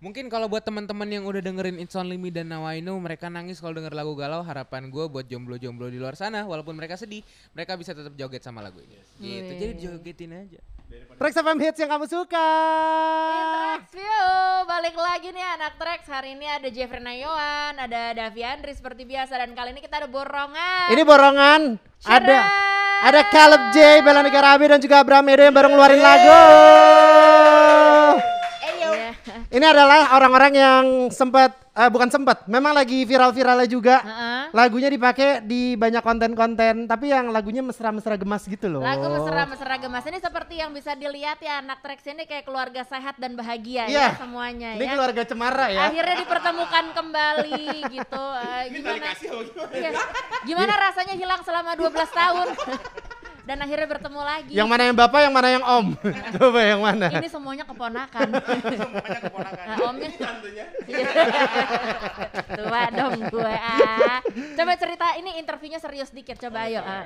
Mungkin 0.00 0.32
kalau 0.32 0.48
buat 0.48 0.64
teman-teman 0.64 1.04
yang 1.12 1.28
udah 1.28 1.44
dengerin 1.44 1.76
It's 1.76 1.92
Only 1.92 2.16
Me 2.16 2.32
dan 2.32 2.48
Now 2.48 2.64
I 2.64 2.80
Know, 2.80 2.96
mereka 2.96 3.28
nangis 3.28 3.60
kalau 3.60 3.76
denger 3.76 3.92
lagu 3.92 4.16
galau. 4.16 4.40
Harapan 4.40 4.88
gue 4.88 5.04
buat 5.04 5.28
jomblo-jomblo 5.28 5.92
di 5.92 6.00
luar 6.00 6.16
sana, 6.16 6.48
walaupun 6.48 6.72
mereka 6.72 6.96
sedih, 6.96 7.20
mereka 7.52 7.76
bisa 7.76 7.92
tetap 7.92 8.16
joget 8.16 8.40
sama 8.40 8.64
lagu 8.64 8.80
ini. 8.80 8.96
Gitu, 9.20 9.52
jadi 9.60 9.72
jogetin 9.76 10.32
aja. 10.32 10.56
Trax 11.20 11.36
FM 11.36 11.60
hits 11.60 11.78
yang 11.84 11.92
kamu 11.92 12.08
suka. 12.08 12.48
Trax 13.76 13.92
View, 13.92 14.32
balik 14.64 14.96
lagi 14.96 15.36
nih 15.36 15.44
anak 15.60 15.76
Trax. 15.76 16.08
Hari 16.08 16.32
ini 16.32 16.48
ada 16.48 16.72
Jeffrey 16.72 17.04
Nayawan, 17.04 17.76
ada 17.76 18.16
Davi 18.16 18.40
Andri 18.40 18.72
seperti 18.72 19.04
biasa 19.04 19.36
dan 19.36 19.52
kali 19.52 19.76
ini 19.76 19.84
kita 19.84 20.00
ada 20.00 20.08
borongan. 20.08 20.96
Ini 20.96 21.02
borongan. 21.04 21.76
Ada 22.08 22.38
ada 23.04 23.20
Caleb 23.28 23.68
J, 23.76 24.00
Bella 24.00 24.24
Negara 24.24 24.56
Abi 24.56 24.64
dan 24.64 24.80
juga 24.80 25.04
Abraham 25.04 25.28
Edo 25.28 25.44
yang 25.44 25.52
baru 25.52 25.68
ngeluarin 25.68 26.00
lagu. 26.00 26.40
Iya. 28.92 29.10
Ini 29.56 29.66
adalah 29.66 30.14
orang-orang 30.14 30.52
yang 30.52 30.84
sempat 31.10 31.54
eh, 31.70 31.88
bukan 31.88 32.08
sempat, 32.08 32.44
memang 32.44 32.74
lagi 32.74 33.02
viral-viralnya 33.02 33.64
juga. 33.64 33.96
Heeh. 34.02 34.42
Lagunya 34.50 34.90
dipakai 34.90 35.40
di 35.40 35.74
banyak 35.74 36.02
konten-konten, 36.02 36.84
tapi 36.84 37.08
yang 37.08 37.30
lagunya 37.30 37.62
mesra-mesra 37.62 38.18
gemas 38.18 38.42
gitu 38.44 38.66
loh. 38.66 38.82
Lagu 38.82 39.06
mesra-mesra 39.06 39.78
gemas 39.78 40.04
ini 40.04 40.18
seperti 40.18 40.58
yang 40.58 40.70
bisa 40.70 40.92
dilihat 40.92 41.38
ya 41.38 41.62
anak 41.62 41.80
Trax 41.80 42.02
ini 42.06 42.26
kayak 42.26 42.44
keluarga 42.44 42.82
sehat 42.82 43.16
dan 43.16 43.32
bahagia 43.32 43.86
Iya. 43.86 44.12
ya 44.12 44.18
semuanya 44.18 44.74
Ini 44.74 44.84
ya. 44.84 44.92
keluarga 44.92 45.22
cemara 45.24 45.66
ya. 45.70 45.88
Akhirnya 45.88 46.16
dipertemukan 46.18 46.84
kembali 46.92 47.64
gitu. 47.88 48.24
Eh, 48.40 48.64
gimana? 48.72 49.10
Iya. 49.70 49.90
Gimana 50.42 50.72
rasanya 50.74 51.14
hilang 51.14 51.40
selama 51.42 51.76
12 51.76 51.92
tahun? 52.10 52.46
dan 53.44 53.56
akhirnya 53.58 53.86
bertemu 53.88 54.20
lagi. 54.20 54.52
Yang 54.52 54.68
mana 54.68 54.82
yang 54.84 54.96
bapak, 54.96 55.20
yang 55.22 55.34
mana 55.34 55.48
yang 55.50 55.64
om? 55.64 55.86
Coba 56.36 56.60
yang 56.60 56.80
mana? 56.80 57.06
Ini 57.10 57.28
semuanya 57.28 57.64
keponakan. 57.64 58.28
Semuanya 58.80 59.20
keponakan. 59.20 59.64
Nah, 59.66 59.76
omnya 59.86 60.08
Tantenya. 60.14 60.64
tua 62.58 62.82
dong 62.90 63.14
gue 63.26 63.54
ah. 63.54 64.18
Coba 64.54 64.72
cerita 64.76 65.06
ini 65.16 65.36
interviewnya 65.36 65.78
serius 65.78 66.10
dikit 66.10 66.36
coba 66.38 66.68
ayo. 66.68 66.80
ah. 66.80 67.04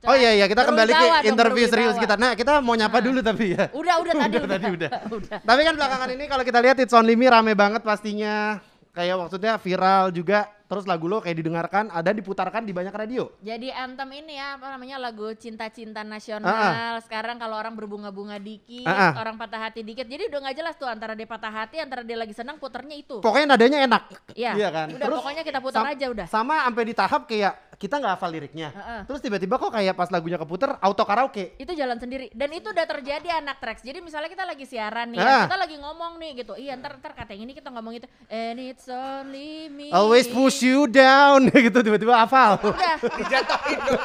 Coba. 0.00 0.08
Oh 0.08 0.16
iya 0.16 0.32
iya 0.32 0.46
kita 0.48 0.64
kembali 0.64 0.92
ke 0.92 1.04
dong, 1.04 1.12
interview 1.28 1.64
serius 1.68 1.96
kita. 2.00 2.16
Nah 2.16 2.32
kita 2.32 2.64
mau 2.64 2.72
nyapa 2.72 3.04
dulu 3.04 3.20
tapi 3.20 3.52
ya. 3.52 3.68
Udah 3.70 4.00
udah 4.00 4.14
tadi 4.16 4.36
Udah, 4.40 4.48
tadi 4.48 4.68
udah. 4.70 4.90
udah. 5.12 5.38
Tapi 5.44 5.60
kan 5.60 5.74
belakangan 5.76 6.08
ini 6.16 6.24
kalau 6.24 6.44
kita 6.44 6.58
lihat 6.64 6.76
It's 6.80 6.96
Only 6.96 7.14
Me 7.16 7.28
rame 7.28 7.52
banget 7.52 7.84
pastinya. 7.84 8.56
Kayak 8.90 9.20
maksudnya 9.20 9.60
viral 9.60 10.08
juga. 10.10 10.48
Terus 10.70 10.86
lagu 10.86 11.10
lo 11.10 11.18
kayak 11.18 11.34
didengarkan, 11.34 11.90
ada 11.90 12.14
diputarkan 12.14 12.62
di 12.62 12.70
banyak 12.70 12.94
radio. 12.94 13.26
Jadi 13.42 13.74
anthem 13.74 14.06
ini 14.14 14.38
ya 14.38 14.54
apa 14.54 14.70
namanya 14.70 15.02
lagu 15.02 15.34
cinta-cinta 15.34 16.06
nasional. 16.06 16.46
Ah, 16.46 16.94
Sekarang 17.02 17.42
kalau 17.42 17.58
orang 17.58 17.74
berbunga-bunga 17.74 18.38
dikit, 18.38 18.86
ah. 18.86 19.18
orang 19.18 19.34
patah 19.34 19.66
hati 19.66 19.82
dikit. 19.82 20.06
Jadi 20.06 20.30
udah 20.30 20.38
nggak 20.46 20.56
jelas 20.56 20.78
tuh 20.78 20.86
antara 20.86 21.18
dia 21.18 21.26
patah 21.26 21.50
hati, 21.50 21.82
antara 21.82 22.06
dia 22.06 22.14
lagi 22.14 22.30
senang 22.30 22.54
puternya 22.56 22.94
itu. 22.94 23.18
Pokoknya 23.18 23.58
nadanya 23.58 23.82
enak. 23.82 24.02
Iya. 24.38 24.52
Iya 24.54 24.68
kan? 24.70 24.86
Udah 24.94 25.08
pokoknya 25.10 25.42
kita 25.42 25.58
putar 25.58 25.90
aja 25.90 26.06
udah. 26.06 26.26
Sama 26.30 26.62
sampai 26.62 26.84
di 26.86 26.94
tahap 26.94 27.26
kayak 27.26 27.54
kita 27.74 27.98
nggak 27.98 28.12
hafal 28.14 28.30
liriknya. 28.30 28.68
Heeh. 28.70 29.00
Terus 29.10 29.18
tiba-tiba 29.18 29.58
kok 29.58 29.74
kayak 29.74 29.98
pas 29.98 30.06
lagunya 30.06 30.38
keputer 30.38 30.78
auto 30.78 31.02
karaoke. 31.02 31.58
itu 31.58 31.72
jalan 31.74 31.98
sendiri 31.98 32.30
dan 32.30 32.52
itu 32.52 32.68
udah 32.68 32.86
terjadi 32.86 33.40
anak 33.40 33.58
tracks 33.58 33.80
jadi 33.80 33.98
misalnya 33.98 34.28
kita 34.28 34.44
lagi 34.44 34.64
siaran 34.64 35.10
nih 35.10 35.18
Ah. 35.18 35.48
kita 35.48 35.56
lagi 35.56 35.76
ngomong 35.76 36.20
nih 36.20 36.30
gitu 36.44 36.52
iya 36.54 36.76
ntar 36.76 37.00
ntar 37.00 37.12
kata 37.12 37.32
yang 37.32 37.48
ini 37.48 37.52
kita 37.52 37.72
ngomong 37.72 37.96
itu 37.96 38.06
and 38.28 38.60
it's 38.60 38.86
only 38.86 39.66
me 39.68 39.88
Always 39.90 40.28
push 40.28 40.59
you 40.62 40.86
down 40.88 41.48
gitu 41.66 41.78
tiba-tiba 41.80 42.14
hafal. 42.24 42.60
udah 42.60 42.96
Dijatuhin 43.00 43.78
dong. 43.84 44.02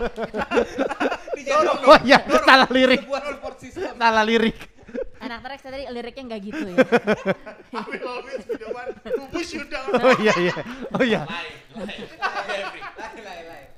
Dijatuhin. 1.37 1.87
Oh 1.87 1.99
iya, 2.03 2.19
salah 2.43 2.69
lirik. 2.71 3.01
Salah 3.99 4.23
lirik. 4.25 4.57
anak 5.25 5.41
tracks 5.41 5.65
tadi 5.65 5.89
liriknya 5.89 6.23
nggak 6.29 6.41
gitu 6.45 6.67
ya 6.69 6.77
I 7.73 7.81
will 7.89 8.05
always 8.05 8.45
be 8.45 8.55
the 8.61 8.69
one 8.69 8.93
to 8.93 9.25
push 9.33 9.57
you 9.57 9.65
down. 9.65 9.89
Oh 9.97 10.13
iya 10.21 10.33
iya. 10.37 10.55
Oh 10.93 11.01
iya. 11.01 11.21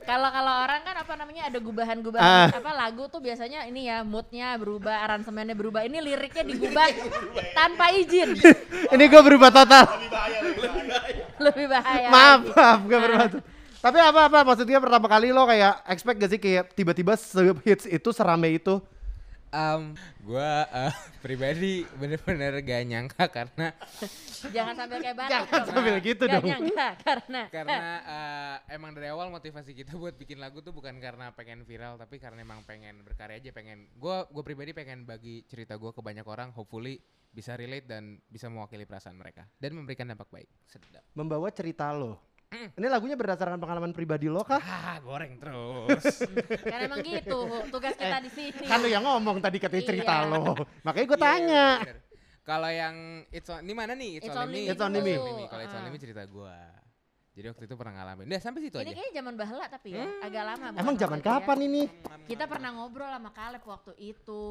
Kalau 0.08 0.30
kalau 0.30 0.54
orang 0.64 0.82
kan 0.82 0.96
apa 0.96 1.14
namanya 1.14 1.42
ada 1.46 1.58
Ah. 1.58 1.62
gubahan-gubahan 1.62 2.56
apa 2.56 2.72
lagu 2.74 3.04
tuh 3.06 3.20
biasanya 3.20 3.68
ini 3.68 3.86
ya 3.86 4.02
moodnya 4.02 4.56
berubah 4.56 5.04
aransemennya 5.04 5.52
berubah 5.52 5.84
ini 5.84 6.00
liriknya 6.00 6.48
digubah 6.48 6.88
tanpa 7.52 7.92
izin 7.92 8.40
Ini 8.96 9.04
gue 9.06 9.22
berubah 9.22 9.52
total. 9.52 9.84
Lebih 9.84 10.08
bahaya, 10.10 10.40
lebih 10.40 10.60
bahaya. 10.88 11.24
lebih 11.38 11.66
bahaya 11.68 12.08
Maaf, 12.08 12.40
lagi. 12.40 12.56
maaf, 12.56 12.80
gak 12.82 13.00
berubah. 13.02 13.28
Tapi 13.78 13.98
apa-apa, 14.00 14.40
maksudnya 14.44 14.80
pertama 14.80 15.06
kali 15.06 15.30
lo 15.30 15.44
kayak 15.44 15.86
expect 15.86 16.18
gak 16.18 16.32
sih 16.32 16.40
kayak 16.40 16.72
tiba-tiba 16.72 17.14
hits 17.62 17.86
itu 17.86 18.10
serame 18.10 18.50
itu? 18.54 18.80
Um, 19.48 19.96
gue 20.28 20.52
pribadi 21.24 21.88
bener-bener 21.96 22.60
gak 22.60 22.84
nyangka 22.84 23.26
karena 23.32 23.72
jangan 24.56 24.76
sambil 24.76 25.00
kayak 25.00 25.16
batuk 25.16 25.32
Jangan 25.32 25.48
dong. 25.56 25.68
sambil 25.72 25.96
gitu 26.04 26.24
Nggak 26.28 26.36
dong. 26.36 26.50
nyangka, 26.52 26.88
karena 27.08 27.42
karena 27.48 27.78
eh, 28.04 28.56
emang 28.76 28.92
dari 28.92 29.08
awal 29.08 29.32
motivasi 29.32 29.72
kita 29.72 29.96
buat 29.96 30.20
bikin 30.20 30.44
lagu 30.44 30.60
tuh 30.60 30.76
bukan 30.76 31.00
karena 31.00 31.32
pengen 31.32 31.64
viral 31.64 31.96
tapi 31.96 32.20
karena 32.20 32.44
emang 32.44 32.60
pengen 32.68 33.00
berkarya 33.08 33.40
aja 33.40 33.56
pengen 33.56 33.88
gue 33.96 34.18
gue 34.28 34.44
pribadi 34.44 34.76
pengen 34.76 35.08
bagi 35.08 35.48
cerita 35.48 35.80
gue 35.80 35.96
ke 35.96 36.02
banyak 36.04 36.28
orang 36.28 36.52
hopefully 36.52 37.00
bisa 37.32 37.56
relate 37.56 37.88
dan 37.88 38.20
bisa 38.28 38.52
mewakili 38.52 38.84
perasaan 38.84 39.16
mereka 39.16 39.48
dan 39.64 39.72
memberikan 39.72 40.12
dampak 40.12 40.28
baik 40.28 40.50
sedap 40.68 41.08
Membawa 41.16 41.48
cerita 41.56 41.96
lo. 41.96 42.20
Ini 42.48 42.88
lagunya 42.88 43.20
berdasarkan 43.20 43.60
pengalaman 43.60 43.92
pribadi 43.92 44.32
lo 44.32 44.40
kah? 44.40 44.58
ah 44.58 44.96
goreng 45.00 45.36
terus 45.36 46.24
kan 46.72 46.80
emang 46.80 47.04
gitu 47.04 47.44
tugas 47.68 47.92
kita 47.94 48.24
di 48.24 48.32
sini 48.32 48.64
Kan 48.64 48.80
lo 48.80 48.88
yang 48.88 49.04
ngomong 49.04 49.44
tadi 49.44 49.60
katanya 49.60 49.84
cerita 49.86 50.14
Iya. 50.18 50.32
lo. 50.32 50.56
Makanya 50.82 51.06
gue 51.06 51.20
Iya, 51.20 51.26
tanya. 51.28 51.66
bener. 51.78 51.98
kalau 52.42 52.70
yang 52.72 52.96
it's 53.28 53.52
on, 53.52 53.60
ini 53.60 53.74
mana 53.76 53.92
nih 53.92 54.12
it's, 54.16 54.24
It's 54.24 54.32
only, 54.34 54.48
Only 54.48 54.64
me 54.64 54.72
It's 54.72 54.80
Only 54.80 55.02
Me. 55.02 55.12
It's 55.12 55.20
Only 55.22 55.34
Me. 55.36 55.46
kalau 55.46 55.62
it's 55.62 55.76
only 55.76 55.84
Ah. 55.84 55.92
me 55.92 56.00
cerita 56.00 56.24
gue 56.24 56.58
jadi 57.38 57.54
waktu 57.54 57.64
itu 57.66 57.76
pernah 57.76 57.94
ngalamin 57.94 58.26
udah 58.26 58.40
sampai 58.40 58.60
situ 58.64 58.76
ini 58.76 58.82
aja 58.82 58.94
kayaknya 58.96 59.14
zaman 59.14 59.34
bahla 59.36 59.66
tapi 59.68 59.90
ya 59.92 60.06
agak 60.24 60.44
lama 60.48 60.66
Emang 60.74 60.96
zaman 60.96 61.20
ya. 61.20 61.26
kapan 61.28 61.58
ini? 61.62 61.84
kita 62.26 62.44
pernah 62.48 62.70
ngobrol 62.74 63.12
sama 63.12 63.30
Kaleb 63.30 63.62
waktu 63.62 63.92
itu 64.00 64.44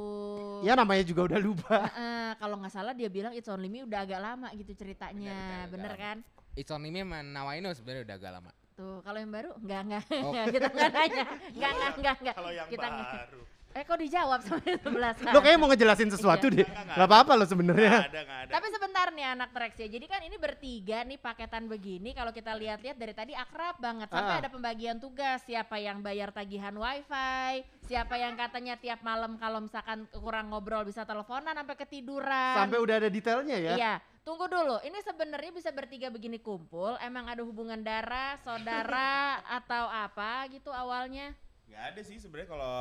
Ya 0.62 0.76
namanya 0.76 1.02
juga 1.02 1.24
udah 1.24 1.40
lupa. 1.40 1.78
Heeh, 1.88 2.30
kalau 2.36 2.56
nggak 2.56 2.70
salah 2.70 2.92
dia 2.92 3.08
bilang 3.08 3.32
It's 3.32 3.48
Only 3.48 3.66
Me 3.66 3.82
udah 3.82 4.04
agak 4.04 4.20
lama 4.20 4.52
gitu 4.52 4.76
ceritanya 4.76 5.64
bener, 5.66 5.96
kan 5.96 6.16
it's 6.56 6.72
only 6.72 6.88
me 6.90 7.04
sama 7.04 7.20
Now 7.22 7.46
I 7.46 7.60
Know 7.60 7.76
sebenarnya 7.76 8.02
udah 8.08 8.16
agak 8.16 8.32
lama. 8.32 8.52
Tuh 8.76 9.00
kalau 9.04 9.18
yang 9.20 9.32
baru? 9.32 9.50
Nggak 9.60 9.80
nggak. 9.88 10.02
Oh. 10.24 10.32
kita 10.56 10.68
nggak 10.72 10.90
nanya. 10.92 11.24
Nggak 11.52 11.70
nggak 11.72 11.92
nggak 12.00 12.16
nggak. 12.24 12.34
Kalau 12.36 12.50
yang 12.52 12.68
kita 12.68 12.88
baru. 12.88 13.40
Eh 13.76 13.84
kok 13.84 14.00
dijawab 14.00 14.40
sama 14.40 14.64
sebelah 14.64 15.12
Lo 15.36 15.44
kayaknya 15.44 15.60
mau 15.60 15.68
ngejelasin 15.68 16.08
sesuatu 16.08 16.48
deh. 16.48 16.64
Gak 16.64 17.04
apa-apa 17.04 17.36
lo 17.36 17.44
sebenarnya. 17.44 18.08
ada, 18.08 18.20
nggak 18.24 18.40
ada. 18.48 18.52
Tapi 18.56 18.66
sebentar 18.72 19.06
nih 19.12 19.26
anak 19.36 19.50
Trax 19.52 19.72
ya. 19.76 19.88
Jadi 19.92 20.06
kan 20.08 20.20
ini 20.24 20.36
bertiga 20.40 21.04
nih 21.04 21.20
paketan 21.20 21.68
begini. 21.68 22.16
Kalau 22.16 22.32
kita 22.32 22.56
lihat-lihat 22.56 22.96
dari 22.96 23.12
tadi 23.12 23.32
akrab 23.36 23.76
banget. 23.76 24.08
Sampai 24.08 24.32
Ah. 24.32 24.40
ada 24.40 24.48
pembagian 24.48 24.96
tugas. 24.96 25.44
Siapa 25.44 25.76
yang 25.76 26.00
bayar 26.00 26.32
tagihan 26.32 26.72
wifi. 26.72 27.68
Siapa 27.84 28.16
yang 28.16 28.32
katanya 28.34 28.80
tiap 28.80 29.04
malam 29.04 29.36
kalau 29.36 29.60
misalkan 29.60 30.08
kurang 30.10 30.48
ngobrol 30.48 30.88
bisa 30.88 31.04
teleponan 31.04 31.52
sampai 31.52 31.76
ketiduran. 31.76 32.56
Sampai 32.56 32.80
udah 32.80 32.96
ada 32.96 33.08
detailnya 33.12 33.56
ya. 33.60 33.74
Iya. 33.76 33.94
Tunggu 34.24 34.48
dulu. 34.48 34.80
Ini 34.82 35.04
sebenarnya 35.04 35.52
bisa 35.52 35.68
bertiga 35.70 36.08
begini 36.08 36.40
kumpul. 36.40 36.96
Emang 36.98 37.28
ada 37.28 37.44
hubungan 37.44 37.78
darah, 37.78 38.40
saudara 38.40 39.36
atau 39.60 39.84
apa 39.86 40.48
gitu 40.48 40.72
awalnya? 40.72 41.36
Nggak 41.68 41.82
ada 41.92 42.00
sih 42.02 42.16
sebenarnya 42.16 42.48
kalau 42.48 42.74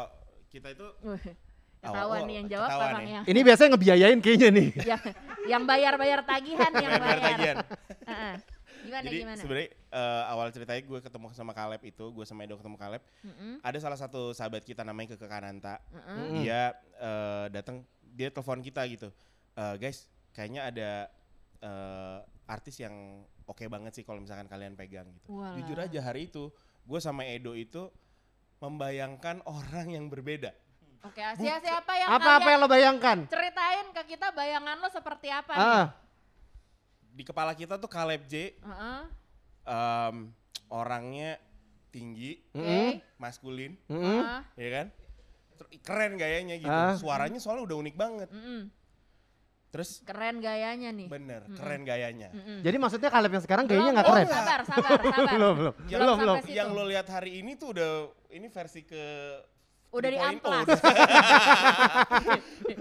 kita 0.56 0.68
itu 0.72 0.88
Ketahuan 1.86 2.02
awal- 2.18 2.26
nih 2.26 2.36
yang 2.40 2.48
jawab 2.50 2.70
ya. 2.72 2.90
yang 2.98 3.24
Ini 3.28 3.40
biasanya 3.44 3.70
ngebiayain 3.76 4.20
kayaknya 4.20 4.50
nih. 4.50 4.70
yang 4.90 5.02
yang 5.46 5.64
bayar-bayar 5.64 6.20
tagihan 6.24 6.72
yang 6.74 6.92
Bayar 6.98 7.02
bayar. 7.04 7.22
tagihan. 7.22 7.56
Heeh. 8.10 8.36
Gimana 8.86 9.02
Jadi 9.02 9.18
gimana? 9.18 9.38
sebenarnya 9.38 9.70
eh, 9.92 10.24
awal 10.26 10.48
ceritanya 10.50 10.82
gue 10.82 11.00
ketemu 11.00 11.26
sama 11.32 11.54
Kaleb 11.54 11.82
itu, 11.84 12.06
gue 12.08 12.26
sama 12.26 12.42
Edo 12.42 12.56
ketemu 12.56 12.78
Kaleb. 12.78 13.02
Mm-mm, 13.22 13.62
Ada 13.62 13.78
salah 13.80 13.98
satu 13.98 14.30
sahabat 14.32 14.62
kita 14.62 14.82
namanya 14.82 15.14
Keke 15.14 15.26
Kananta. 15.26 15.78
mm-mm. 15.90 16.18
Mm. 16.18 16.34
Dia 16.40 16.62
eh, 16.96 17.46
datang, 17.52 17.82
dia 18.08 18.30
telepon 18.30 18.62
kita 18.62 18.82
gitu. 18.86 19.10
"Eh, 19.54 19.76
guys, 19.78 20.06
kayaknya 20.32 20.62
ada 20.66 20.90
eh, 21.60 22.18
artis 22.46 22.78
yang 22.78 22.94
oke 23.44 23.62
banget 23.66 23.94
sih 23.94 24.04
kalau 24.04 24.22
misalkan 24.22 24.46
kalian 24.46 24.74
pegang 24.74 25.10
gitu. 25.12 25.34
Walah. 25.34 25.54
Jujur 25.56 25.78
aja 25.78 26.00
hari 26.04 26.30
itu, 26.30 26.50
gue 26.82 27.00
sama 27.00 27.26
Edo 27.26 27.54
itu 27.54 27.90
membayangkan 28.66 29.46
orang 29.46 29.94
yang 29.94 30.10
berbeda. 30.10 30.52
Oke, 31.06 31.22
siapa 31.38 31.62
siapa 31.62 31.94
yang 32.02 32.10
Apa-apa 32.10 32.42
kalian 32.42 32.50
yang 32.50 32.62
lo 32.62 32.68
bayangkan? 32.68 33.18
ceritain 33.30 33.88
ke 33.94 34.02
kita 34.10 34.34
bayangan 34.34 34.82
lo 34.82 34.90
seperti 34.90 35.30
apa 35.30 35.54
nih? 35.54 35.62
Ah, 35.62 35.88
Di 37.16 37.24
kepala 37.24 37.54
kita 37.54 37.78
tuh 37.78 37.88
Kaleb 37.88 38.26
J, 38.26 38.58
Heeh. 38.58 39.02
em, 39.64 40.16
orangnya 40.68 41.38
tinggi, 41.88 42.42
mm, 42.52 43.16
maskulin, 43.16 43.78
mm, 43.86 43.96
Heeh. 43.96 44.40
ya 44.60 44.70
kan? 44.74 44.88
Keren 45.80 46.20
gayanya 46.20 46.60
gitu. 46.60 46.68
Ah. 46.68 46.98
Suaranya 47.00 47.40
soalnya 47.40 47.64
udah 47.64 47.78
unik 47.80 47.96
banget. 47.96 48.28
Mm-mm. 48.28 48.68
Terus 49.76 50.00
Keren 50.02 50.40
gayanya 50.40 50.88
nih. 50.90 51.12
bener, 51.12 51.44
keren 51.52 51.84
gayanya. 51.84 52.32
Mm-mm. 52.32 52.64
Jadi 52.64 52.78
maksudnya 52.80 53.12
Kaleb 53.12 53.28
yang 53.30 53.44
sekarang 53.44 53.68
kayaknya 53.68 53.92
nggak 53.92 54.08
keren. 54.08 54.26
Sabar, 54.26 54.60
sabar, 54.64 55.00
sabar. 55.04 55.28
Belum, 55.28 55.54
belum. 55.54 55.74
Yang 55.86 56.00
Belum, 56.00 56.16
belum. 56.18 56.38
Yang 56.48 56.70
lo 56.72 56.84
lihat 56.88 57.08
hari 57.10 57.32
ini 57.38 57.52
tuh 57.54 57.76
udah 57.76 57.92
ini 58.30 58.48
versi 58.48 58.82
ke 58.82 59.04
Udah 59.92 60.08
di 60.08 60.16
3.0 60.16 60.28
amplas. 60.30 60.68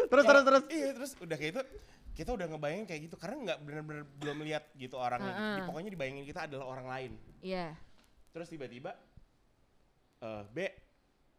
Terus, 0.04 0.24
terus, 0.24 0.42
terus. 0.44 0.62
Iya, 0.68 0.88
terus 0.92 1.10
udah 1.16 1.36
kayak 1.36 1.52
itu 1.52 1.62
kita 2.14 2.30
udah 2.30 2.46
ngebayangin 2.46 2.86
kayak 2.86 3.00
gitu 3.04 3.16
karena 3.16 3.36
nggak 3.44 3.58
benar-benar 3.60 4.04
belum 4.16 4.38
lihat 4.42 4.64
gitu 4.72 4.94
orangnya. 4.94 5.30
Heeh. 5.30 5.54
Di- 5.56 5.62
Pokoknya 5.64 5.90
dibayangin 5.90 6.24
kita 6.24 6.40
adalah 6.46 6.66
orang 6.68 6.86
lain. 6.86 7.12
Iya. 7.40 7.74
Terus 8.30 8.46
tiba-tiba 8.48 8.94
eh 10.20 10.42
B 10.48 10.56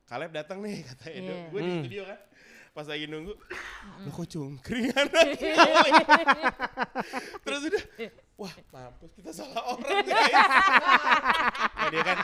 Kaleb 0.05 0.31
datang 0.31 0.59
nih 0.59 0.83
kata 0.91 1.05
Edo. 1.09 1.31
Iya. 1.33 1.47
Gue 1.49 1.59
di 1.59 1.65
Hmm. 1.65 1.79
studio 1.81 2.03
kan. 2.05 2.19
Pas 2.75 2.83
lagi 2.83 3.07
nunggu, 3.07 3.31
lo 4.03 4.09
kok 4.11 4.27
cungkringan 4.27 5.07
Terus 7.39 7.61
udah, 7.63 7.83
wah 8.35 8.51
mampus 8.67 9.15
kita 9.15 9.31
salah 9.31 9.63
orang 9.71 10.03
guys. 10.03 10.35
Nah, 11.71 11.87
dia 11.87 12.03
kan 12.03 12.17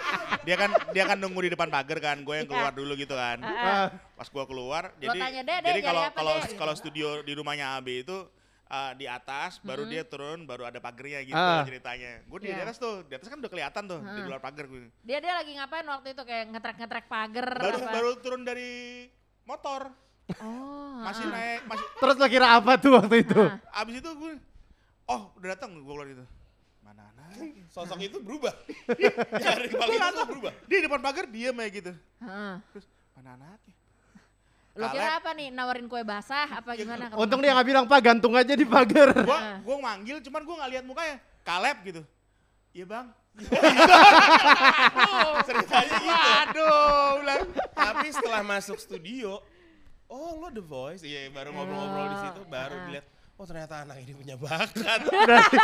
dia 0.44 0.56
kan 0.58 0.70
dia 0.92 1.04
kan 1.08 1.16
nunggu 1.16 1.48
di 1.48 1.56
depan 1.56 1.72
pagar 1.72 2.04
kan, 2.04 2.20
gue 2.20 2.36
yang 2.36 2.44
keluar 2.46 2.76
dulu 2.76 3.00
gitu 3.00 3.16
kan. 3.16 3.40
Ah, 3.40 3.96
Pas 4.12 4.28
gue 4.28 4.44
keluar, 4.44 4.92
Lo 4.92 5.00
jadi 5.00 5.18
tanya, 5.18 5.42
"Dek, 5.42 5.58
Dek, 5.58 5.70
jadi 5.72 5.80
kalau 5.82 6.04
kalau 6.12 6.34
Dek?" 6.38 6.60
kalau 6.60 6.74
studio 6.76 7.08
di 7.22 7.32
rumahnya 7.32 7.80
AB 7.80 8.04
itu 8.04 8.18
uh, 8.68 8.92
di 8.92 9.08
atas, 9.08 9.64
baru 9.64 9.88
dia 9.88 10.04
turun, 10.04 10.44
baru 10.44 10.68
ada 10.68 10.78
pagarnya 10.78 11.24
gitu 11.24 11.32
Ah. 11.34 11.64
ceritanya. 11.64 12.28
Gue 12.28 12.44
di 12.44 12.52
Iya. 12.52 12.68
atas 12.68 12.76
tuh, 12.76 13.08
di 13.08 13.16
atas 13.16 13.32
kan 13.32 13.40
udah 13.40 13.48
kelihatan 13.50 13.88
tuh 13.88 14.04
di 14.04 14.20
Heeh. 14.20 14.28
luar 14.28 14.44
pagar 14.44 14.68
gue. 14.68 14.92
Dia 15.02 15.24
dia 15.24 15.32
lagi 15.32 15.56
ngapain 15.56 15.88
waktu 15.88 16.12
itu 16.12 16.22
kayak 16.22 16.52
ngetrek-ngetrek 16.52 17.08
pagar 17.08 17.48
Baru 17.56 17.78
apa? 17.80 17.88
baru 17.90 18.10
turun 18.20 18.44
dari 18.44 19.08
motor, 19.44 19.88
Oh. 20.40 21.04
masih 21.04 21.26
ah. 21.28 21.32
naik, 21.34 21.62
masih. 21.68 21.86
Terus 21.98 22.16
lo 22.16 22.28
kira 22.30 22.48
apa 22.56 22.72
tuh 22.78 22.92
waktu 22.96 23.16
itu? 23.26 23.42
Ah. 23.42 23.82
Abis 23.84 24.00
itu 24.00 24.10
gue, 24.16 24.32
oh 25.10 25.22
udah 25.36 25.48
datang 25.58 25.76
gue 25.76 25.84
keluar 25.84 26.08
itu. 26.08 26.26
Mana 26.86 27.10
anak? 27.12 27.36
Sosok 27.74 28.00
itu 28.00 28.18
berubah. 28.24 28.54
Dari 29.44 29.68
kepala 29.68 29.92
itu 29.92 30.24
berubah. 30.30 30.52
Dia 30.70 30.78
di 30.80 30.86
depan 30.88 31.02
pagar 31.02 31.26
diem 31.28 31.56
aja 31.58 31.72
gitu. 31.72 31.92
Heeh. 32.22 32.54
Terus 32.72 32.86
mana 33.18 33.30
anaknya? 33.36 33.74
Lo 34.72 34.88
kira 34.88 35.20
apa 35.20 35.36
nih 35.36 35.52
nawarin 35.52 35.88
kue 35.92 36.00
basah 36.08 36.48
apa 36.48 36.72
gimana? 36.80 37.12
ke 37.12 37.16
Untung 37.20 37.44
dia 37.44 37.52
nggak 37.52 37.68
bilang 37.68 37.86
pak 37.92 38.00
gantung 38.00 38.32
aja 38.40 38.56
di 38.56 38.64
pagar. 38.64 39.12
Gua 39.28 39.60
gua 39.68 39.78
manggil 39.84 40.24
cuman 40.24 40.42
gua 40.48 40.56
nggak 40.64 40.72
lihat 40.72 40.84
mukanya. 40.88 41.16
Kaleb 41.44 41.78
gitu. 41.84 42.02
Iya 42.72 42.86
bang. 42.88 43.08
Ceritanya 45.48 45.98
gitu. 46.00 46.30
Aduh, 46.48 47.20
ulang. 47.20 47.44
Tapi 47.76 48.08
setelah 48.16 48.42
masuk 48.44 48.80
studio, 48.80 49.44
oh 50.12 50.32
lo 50.38 50.48
The 50.50 50.60
Voice, 50.60 51.02
iya 51.02 51.26
baru 51.28 51.50
ngobrol-ngobrol 51.50 52.06
di 52.06 52.18
situ, 52.22 52.42
baru 52.46 52.74
Ah. 52.74 52.84
dilihat, 52.86 53.06
oh 53.34 53.46
ternyata 53.46 53.76
anak 53.82 53.98
ini 54.00 54.14
punya 54.14 54.36
bakat. 54.36 55.00
berarti, 55.26 55.56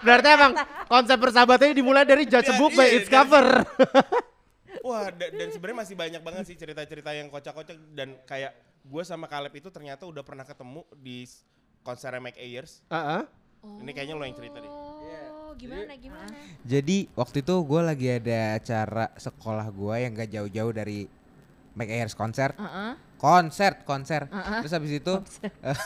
berarti 0.00 0.28
emang 0.30 0.52
konsep 0.86 1.18
persahabatannya 1.18 1.74
dimulai 1.74 2.04
dari 2.04 2.24
Judge 2.24 2.48
a 2.48 2.54
Book 2.54 2.72
by 2.72 2.86
Iya, 2.86 2.96
its 2.96 3.04
dari- 3.04 3.14
cover. 3.16 3.46
Wah, 4.86 5.10
da- 5.10 5.28
dan 5.28 5.48
sebenarnya 5.50 5.78
masih 5.80 5.94
banyak 5.94 6.22
banget 6.22 6.44
sih 6.46 6.56
cerita-cerita 6.56 7.10
yang 7.10 7.28
kocak-kocak 7.28 7.76
dan 7.92 8.16
kayak 8.24 8.54
gue 8.80 9.02
sama 9.02 9.26
Caleb 9.26 9.52
itu 9.52 9.68
ternyata 9.68 10.02
udah 10.02 10.22
pernah 10.22 10.42
ketemu 10.42 10.80
di 10.96 11.26
konser 11.82 12.14
Mike 12.16 12.38
Ayers. 12.38 12.80
Heeh. 12.86 13.22
Ini 13.60 13.90
kayaknya 13.90 14.14
lo 14.14 14.24
yang 14.24 14.32
cerita 14.32 14.56
deh. 14.56 14.70
Oh, 14.70 15.52
gimana 15.52 15.92
gimana? 15.92 16.32
Jadi 16.62 17.12
waktu 17.12 17.42
itu 17.42 17.54
gue 17.60 17.80
lagi 17.82 18.08
ada 18.08 18.56
acara 18.56 19.12
sekolah 19.14 19.68
gue 19.68 19.94
yang 19.98 20.12
gak 20.14 20.30
jauh-jauh 20.30 20.72
dari 20.72 21.04
Mike 21.74 21.92
Ayers 21.92 22.16
konser. 22.16 22.56
Heeh. 22.56 23.09
Konser, 23.20 23.84
konser. 23.84 24.24
Heeh. 24.32 24.60
Terus 24.64 24.72
habis 24.72 24.92
itu 24.96 25.12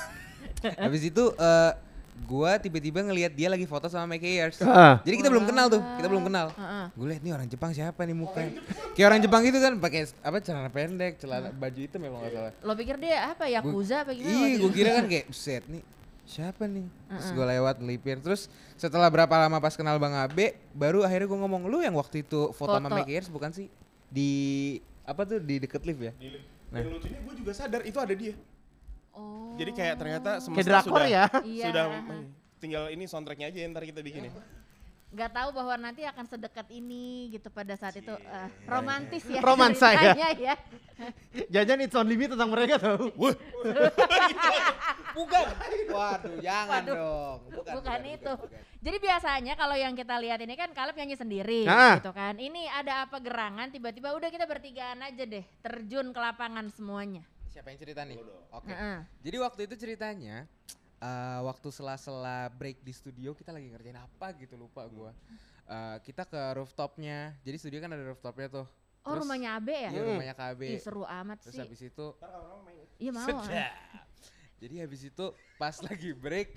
habis 0.87 1.03
itu 1.03 1.25
eh 1.35 1.73
gue 2.15 2.53
tiba-tiba 2.63 3.03
ngelihat 3.03 3.35
dia 3.35 3.51
lagi 3.51 3.67
foto 3.67 3.91
sama 3.91 4.15
Mike 4.15 4.23
Ayers. 4.23 4.63
Heeh. 4.63 4.95
Jadi 5.03 5.15
kita 5.19 5.29
belum 5.35 5.51
kenal 5.51 5.67
tuh, 5.67 5.83
kita 5.99 6.07
belum 6.07 6.25
kenal. 6.31 6.55
Heeh. 6.55 6.87
Gue 6.95 7.07
lihat 7.11 7.23
nih 7.27 7.33
orang 7.35 7.49
Jepang 7.51 7.75
siapa 7.75 8.07
nih 8.07 8.15
mukanya. 8.15 8.63
Kayak 8.95 9.07
orang 9.11 9.21
Jepang 9.27 9.43
gitu 9.43 9.59
kan 9.59 9.73
pakai 9.83 10.07
apa 10.23 10.39
celana 10.39 10.71
pendek, 10.71 11.19
celana 11.19 11.51
baju 11.51 11.81
itu 11.83 11.97
memang 11.99 12.23
gak 12.23 12.33
salah. 12.39 12.53
Lo 12.63 12.73
pikir 12.79 13.03
dia 13.03 13.35
apa 13.35 13.51
Yakuza 13.51 14.07
apa 14.07 14.15
gimana? 14.15 14.31
Iya, 14.31 14.63
gue 14.63 14.71
kira 14.71 14.91
kan 15.03 15.05
kayak 15.13 15.27
set 15.35 15.67
nih 15.67 15.83
siapa 16.25 16.65
nih? 16.71 16.87
Terus 16.87 17.31
gue 17.35 17.47
lewat 17.51 17.77
melipir. 17.83 18.17
Terus 18.23 18.47
setelah 18.79 19.11
berapa 19.11 19.35
lama 19.35 19.59
pas 19.59 19.75
kenal 19.75 19.99
Bang 19.99 20.15
Abe, 20.15 20.55
baru 20.71 21.03
akhirnya 21.03 21.27
gue 21.27 21.39
ngomong 21.43 21.67
lu 21.67 21.83
yang 21.83 21.99
waktu 21.99 22.23
itu 22.23 22.55
foto, 22.55 22.79
sama 22.79 22.89
Foto. 22.89 22.97
Mike 23.03 23.11
Ayers 23.11 23.29
bukan 23.29 23.51
sih? 23.51 23.67
Di 24.07 24.31
apa 25.03 25.27
tuh 25.27 25.43
di 25.43 25.61
deket 25.61 25.83
lift 25.83 25.99
ya? 26.01 26.15
Dan 26.75 26.91
lucunya 26.91 27.19
gue 27.23 27.35
juga 27.39 27.53
sadar 27.55 27.83
itu 27.87 27.99
ada 28.03 28.15
dia. 28.15 28.35
Oh. 29.15 29.55
Jadi 29.55 29.71
kayak 29.71 29.95
ternyata 29.95 30.31
semesta 30.43 30.83
sudah, 30.83 31.07
ya. 31.07 31.25
Iya. 31.47 31.65
sudah 31.71 31.85
tinggal 32.59 32.85
ini 32.91 33.05
soundtracknya 33.07 33.53
aja 33.53 33.59
ntar 33.71 33.87
kita 33.87 34.01
bikin 34.03 34.27
ya. 34.27 34.33
Gak 35.15 35.31
tahu 35.31 35.49
bahwa 35.55 35.75
nanti 35.79 36.03
akan 36.03 36.27
sedekat 36.27 36.67
ini 36.69 37.31
gitu 37.31 37.47
pada 37.49 37.75
saat 37.75 37.95
itu 37.95 38.11
Eh, 38.11 38.49
romantis 38.67 39.23
ya 39.25 39.39
Romansa 39.39 39.95
ya. 39.95 40.13
ya. 40.35 40.55
Jajan 41.49 41.81
It's 41.81 41.95
Only 41.95 42.15
Me 42.15 42.27
tentang 42.27 42.51
mereka. 42.51 42.79
Wah, 43.15 43.35
Bukan. 45.17 45.45
Waduh, 45.89 46.35
jangan 46.41 46.83
Waduh. 46.83 46.95
dong. 46.95 47.39
Bukan, 47.71 48.01
itu. 48.05 48.33
Jadi 48.81 48.97
biasanya 48.99 49.55
kalau 49.55 49.75
yang 49.75 49.95
kita 49.95 50.19
lihat 50.19 50.39
ini 50.39 50.55
kan 50.55 50.75
Kaleb 50.75 50.95
nyanyi 50.95 51.15
sendiri 51.15 51.63
Ah. 51.65 51.97
gitu 51.97 52.11
kan. 52.11 52.35
Ini 52.35 52.67
ada 52.69 53.07
apa 53.07 53.17
gerangan 53.19 53.71
tiba-tiba 53.71 54.11
udah 54.11 54.29
kita 54.29 54.45
bertigaan 54.45 54.99
aja 55.01 55.23
deh 55.23 55.47
terjun 55.61 56.11
ke 56.11 56.19
lapangan 56.19 56.67
semuanya. 56.69 57.23
Siapa 57.47 57.71
yang 57.71 57.79
cerita 57.79 58.03
nih? 58.03 58.19
Oke. 58.51 58.67
Heeh. 58.69 58.99
Jadi 59.23 59.37
waktu 59.39 59.61
itu 59.65 59.75
ceritanya 59.79 60.51
eh, 60.99 61.41
waktu 61.43 61.69
sela-sela 61.69 62.51
break 62.51 62.81
di 62.81 62.93
studio 62.93 63.33
kita 63.33 63.51
lagi 63.51 63.69
ngerjain 63.69 63.97
apa 63.97 64.35
gitu 64.35 64.55
lupa 64.55 64.85
gua. 64.87 65.11
Eh, 65.65 65.97
kita 66.03 66.25
ke 66.25 66.39
rooftopnya. 66.55 67.33
Jadi 67.41 67.57
studio 67.57 67.79
kan 67.79 67.91
ada 67.91 68.05
rooftopnya 68.05 68.49
tuh. 68.53 68.67
Oh 69.05 69.13
Terus- 69.13 69.23
rumahnya 69.23 69.61
Abe 69.61 69.77
ya? 69.77 69.91
Iya 69.93 70.03
rumahnya 70.09 70.35
KB. 70.35 70.61
Ih 70.65 70.81
seru 70.81 71.05
amat 71.05 71.39
Terus 71.45 71.55
sih. 71.55 71.61
habis 71.61 71.81
itu 71.83 72.07
Iya 72.97 73.11
mau. 73.13 73.29
Jadi 74.57 74.75
habis 74.81 75.03
itu 75.05 75.25
pas 75.61 75.77
lagi 75.87 76.11
break 76.13 76.57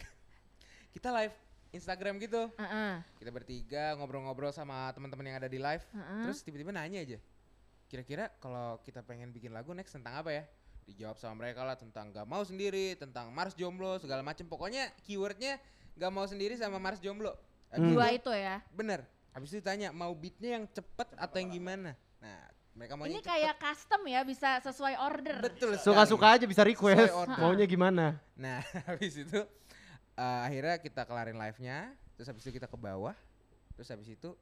kita 0.92 1.12
live 1.12 1.36
Instagram 1.76 2.16
gitu. 2.24 2.48
Heeh. 2.56 3.04
Kita 3.20 3.30
bertiga 3.36 4.00
ngobrol-ngobrol 4.00 4.56
sama 4.56 4.88
teman-teman 4.96 5.28
yang 5.28 5.38
ada 5.44 5.52
di 5.52 5.60
live. 5.60 5.84
Heeh. 5.92 6.24
Terus 6.24 6.40
tiba-tiba 6.40 6.72
nanya 6.72 7.04
aja. 7.04 7.20
Kira-kira 7.88 8.32
kalau 8.40 8.80
kita 8.82 9.04
pengen 9.04 9.32
bikin 9.32 9.52
lagu 9.52 9.76
next 9.76 9.92
tentang 9.92 10.16
apa 10.16 10.32
ya? 10.32 10.44
Dijawab 10.88 11.20
sama 11.20 11.44
mereka 11.44 11.68
lah 11.68 11.76
tentang 11.76 12.10
gak 12.10 12.24
mau 12.24 12.42
sendiri, 12.42 12.96
tentang 12.96 13.28
Mars 13.30 13.52
jomblo 13.54 14.00
segala 14.00 14.24
macem. 14.24 14.48
Pokoknya 14.48 14.88
keywordnya 15.04 15.60
gak 15.94 16.12
mau 16.12 16.24
sendiri 16.24 16.56
sama 16.56 16.80
Mars 16.80 17.04
jomblo. 17.04 17.36
Habis 17.68 17.92
Dua 17.92 18.08
itu- 18.16 18.24
itu 18.24 18.32
ya. 18.32 18.64
Bener. 18.72 19.04
Habis 19.36 19.52
itu 19.52 19.60
ditanya 19.60 19.92
mau 19.92 20.16
beatnya 20.16 20.58
yang 20.58 20.66
cepet 20.66 21.08
atau 21.14 21.38
yang 21.38 21.52
gimana? 21.52 21.92
Nah 22.18 22.40
mereka 22.72 22.94
mau 22.96 23.04
Ini 23.06 23.20
kayak 23.20 23.60
custom 23.60 24.02
ya 24.08 24.22
bisa 24.24 24.64
sesuai 24.64 24.96
order. 24.98 25.38
betul. 25.44 25.76
Suka-suka 25.76 26.40
aja 26.40 26.46
bisa 26.48 26.64
request. 26.64 27.12
Maunya 27.36 27.68
gimana? 27.68 28.18
Nah, 28.38 28.64
habis 28.90 29.18
itu 29.18 29.40
eh, 30.16 30.40
akhirnya 30.48 30.78
kita 30.80 31.04
kelarin 31.04 31.36
live-nya, 31.36 31.92
terus 32.16 32.32
habis 32.32 32.46
itu 32.48 32.56
kita 32.56 32.66
ke 32.66 32.78
bawah. 32.78 33.14
Terus 33.76 33.90
habis 33.92 34.10
itu 34.10 34.34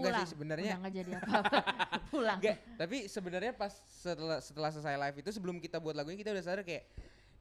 enggak 0.00 0.12
Pulang. 0.16 0.24
sih 0.24 0.30
sebenarnya 0.32 0.72
Udah 0.72 0.80
nggak 0.80 0.94
jadi 0.96 1.10
apa-apa. 1.14 1.58
Pulang. 2.12 2.38
enggak, 2.40 2.56
tapi 2.80 2.96
sebenarnya 3.06 3.52
pas 3.52 3.72
setelah 3.86 4.38
setelah 4.40 4.70
selesai 4.72 4.96
live 4.96 5.16
itu 5.20 5.30
sebelum 5.30 5.60
kita 5.60 5.76
buat 5.76 5.92
lagunya 5.92 6.16
kita 6.16 6.32
udah 6.32 6.40
sadar 6.40 6.64
kayak 6.64 6.88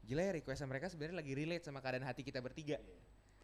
gila 0.03 0.21
ya 0.25 0.31
request 0.35 0.65
mereka 0.67 0.85
sebenarnya 0.91 1.17
lagi 1.21 1.31
relate 1.33 1.63
sama 1.63 1.79
keadaan 1.79 2.03
hati 2.03 2.21
kita 2.21 2.43
bertiga. 2.43 2.77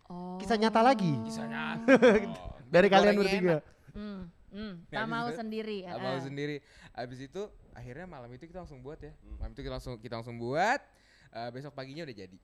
Oh. 0.05 0.37
Kisah 0.37 0.59
nyata 0.59 0.85
lagi. 0.85 1.09
Kisahnya 1.25 1.81
Dari 2.73 2.87
kalian 2.91 3.15
bertiga. 3.17 3.57
Hmm, 3.95 4.27
hmm, 4.51 4.91
tak 4.91 5.05
mau 5.07 5.25
itu- 5.31 5.39
sendiri. 5.39 5.77
Gak 5.87 5.97
ah. 5.97 6.03
mau 6.03 6.17
sendiri. 6.21 6.57
Habis 6.93 7.19
itu 7.25 7.41
akhirnya 7.73 8.05
malam 8.05 8.29
itu 8.29 8.45
kita 8.45 8.61
langsung 8.61 8.83
buat 8.83 8.99
ya. 9.01 9.15
Malam 9.39 9.55
itu 9.55 9.61
kita 9.63 9.73
langsung 9.79 9.95
kita 9.97 10.13
langsung 10.19 10.37
buat. 10.37 10.81
eh, 11.35 11.49
besok 11.51 11.75
paginya 11.75 12.07
udah 12.07 12.15
jadi. 12.15 12.37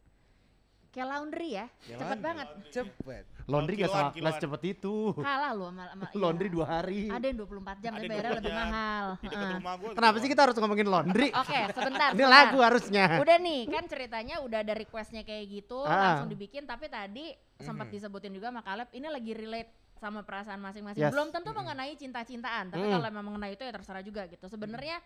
Kayak 0.91 1.07
laundry 1.07 1.50
ya, 1.50 1.65
Kayak 1.71 1.88
cepet 1.88 2.03
laundry. 2.03 2.21
banget. 2.21 2.48
Cepet. 2.67 3.24
Laundry 3.48 3.75
gak 3.75 3.89
salah 3.89 4.12
kelas 4.12 4.36
cepet 4.38 4.62
itu. 4.69 4.95
Kalah 5.15 5.51
lu 5.51 5.65
sama, 5.65 5.83
sama 5.88 6.03
iya. 6.12 6.19
Laundry 6.19 6.48
dua 6.51 6.65
hari. 6.67 7.01
Ada 7.07 7.25
yang 7.25 7.38
24 7.39 7.48
jam 7.48 7.55
Ada 7.63 7.71
tapi 7.71 8.03
yang 8.03 8.12
bayarnya 8.12 8.31
lebih 8.31 8.43
24 8.43 8.51
jam. 8.51 8.55
mahal. 8.62 9.05
Di 9.07 9.24
dekat 9.24 9.39
Heeh. 9.39 9.55
rumah 9.55 9.74
gua. 9.75 9.91
Kenapa 9.95 10.15
sih 10.19 10.27
kita 10.27 10.41
harus 10.43 10.55
ngomongin 10.57 10.88
laundry? 10.88 11.27
Oke, 11.41 11.60
sebentar. 11.71 12.10
Ini 12.10 12.19
sebentar. 12.19 12.27
lagu 12.29 12.57
harusnya. 12.60 13.05
Udah 13.17 13.38
nih, 13.39 13.62
kan 13.65 13.83
ceritanya 13.88 14.36
udah 14.41 14.60
ada 14.60 14.74
requestnya 14.75 15.21
kayak 15.21 15.45
gitu, 15.50 15.79
Ah. 15.81 15.95
langsung 15.98 16.29
dibikin. 16.29 16.63
Tapi 16.63 16.86
tadi 16.86 17.25
sempat 17.57 17.88
disebutin 17.88 18.31
juga 18.31 18.51
sama 18.51 18.60
Caleb, 18.60 18.91
ini 18.91 19.07
lagi 19.07 19.31
relate 19.31 19.71
sama 19.95 20.19
perasaan 20.21 20.60
masing-masing. 20.60 21.01
Yes. 21.01 21.13
Belum 21.13 21.29
tentu 21.29 21.50
mengenai 21.51 21.93
cinta-cintaan, 21.93 22.67
tapi 22.67 22.83
Mm. 22.83 22.91
kalau 22.91 23.05
emang 23.07 23.25
mengenai 23.27 23.53
itu 23.53 23.62
ya 23.62 23.71
terserah 23.71 24.01
juga 24.01 24.25
gitu. 24.25 24.43
Sebenarnya 24.45 25.00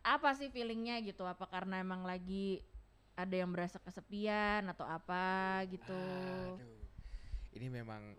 apa 0.00 0.32
sih 0.32 0.48
feelingnya 0.48 0.98
gitu? 1.00 1.22
Apa 1.22 1.46
karena 1.46 1.78
emang 1.78 2.02
lagi 2.02 2.64
ada 3.14 3.34
yang 3.34 3.50
berasa 3.50 3.78
kesepian 3.78 4.66
atau 4.68 4.82
apa 4.82 5.24
gitu? 5.70 5.94
Aduh. 6.58 6.82
Ini 7.54 7.70
memang 7.70 8.18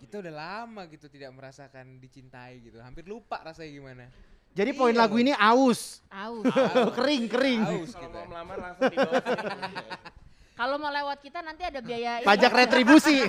kita 0.00 0.24
udah 0.24 0.32
lama 0.32 0.88
gitu 0.88 1.06
tidak 1.06 1.28
merasakan 1.30 2.00
dicintai 2.00 2.64
gitu. 2.64 2.80
Hampir 2.80 3.04
lupa 3.04 3.44
rasanya 3.44 3.70
gimana. 3.70 4.04
Jadi 4.52 4.72
poin 4.72 4.92
Iya 4.92 5.00
lagu 5.04 5.16
loh. 5.16 5.24
ini 5.24 5.32
aus. 5.32 6.00
Aus. 6.08 6.44
kering, 6.96 7.24
kering. 7.28 7.60
Aus 7.62 7.92
kalau 7.92 8.08
mau 8.10 8.24
melamar 8.28 8.56
langsung 8.58 8.88
di 8.88 8.96
bawah 8.96 9.22
sini. 9.22 9.76
Kalau 10.52 10.76
mau 10.76 10.92
lewat 10.92 11.24
kita 11.24 11.40
nanti 11.40 11.64
ada 11.64 11.80
biaya 11.80 12.10
ini, 12.20 12.28
Pajak 12.28 12.52
retribusi. 12.52 13.24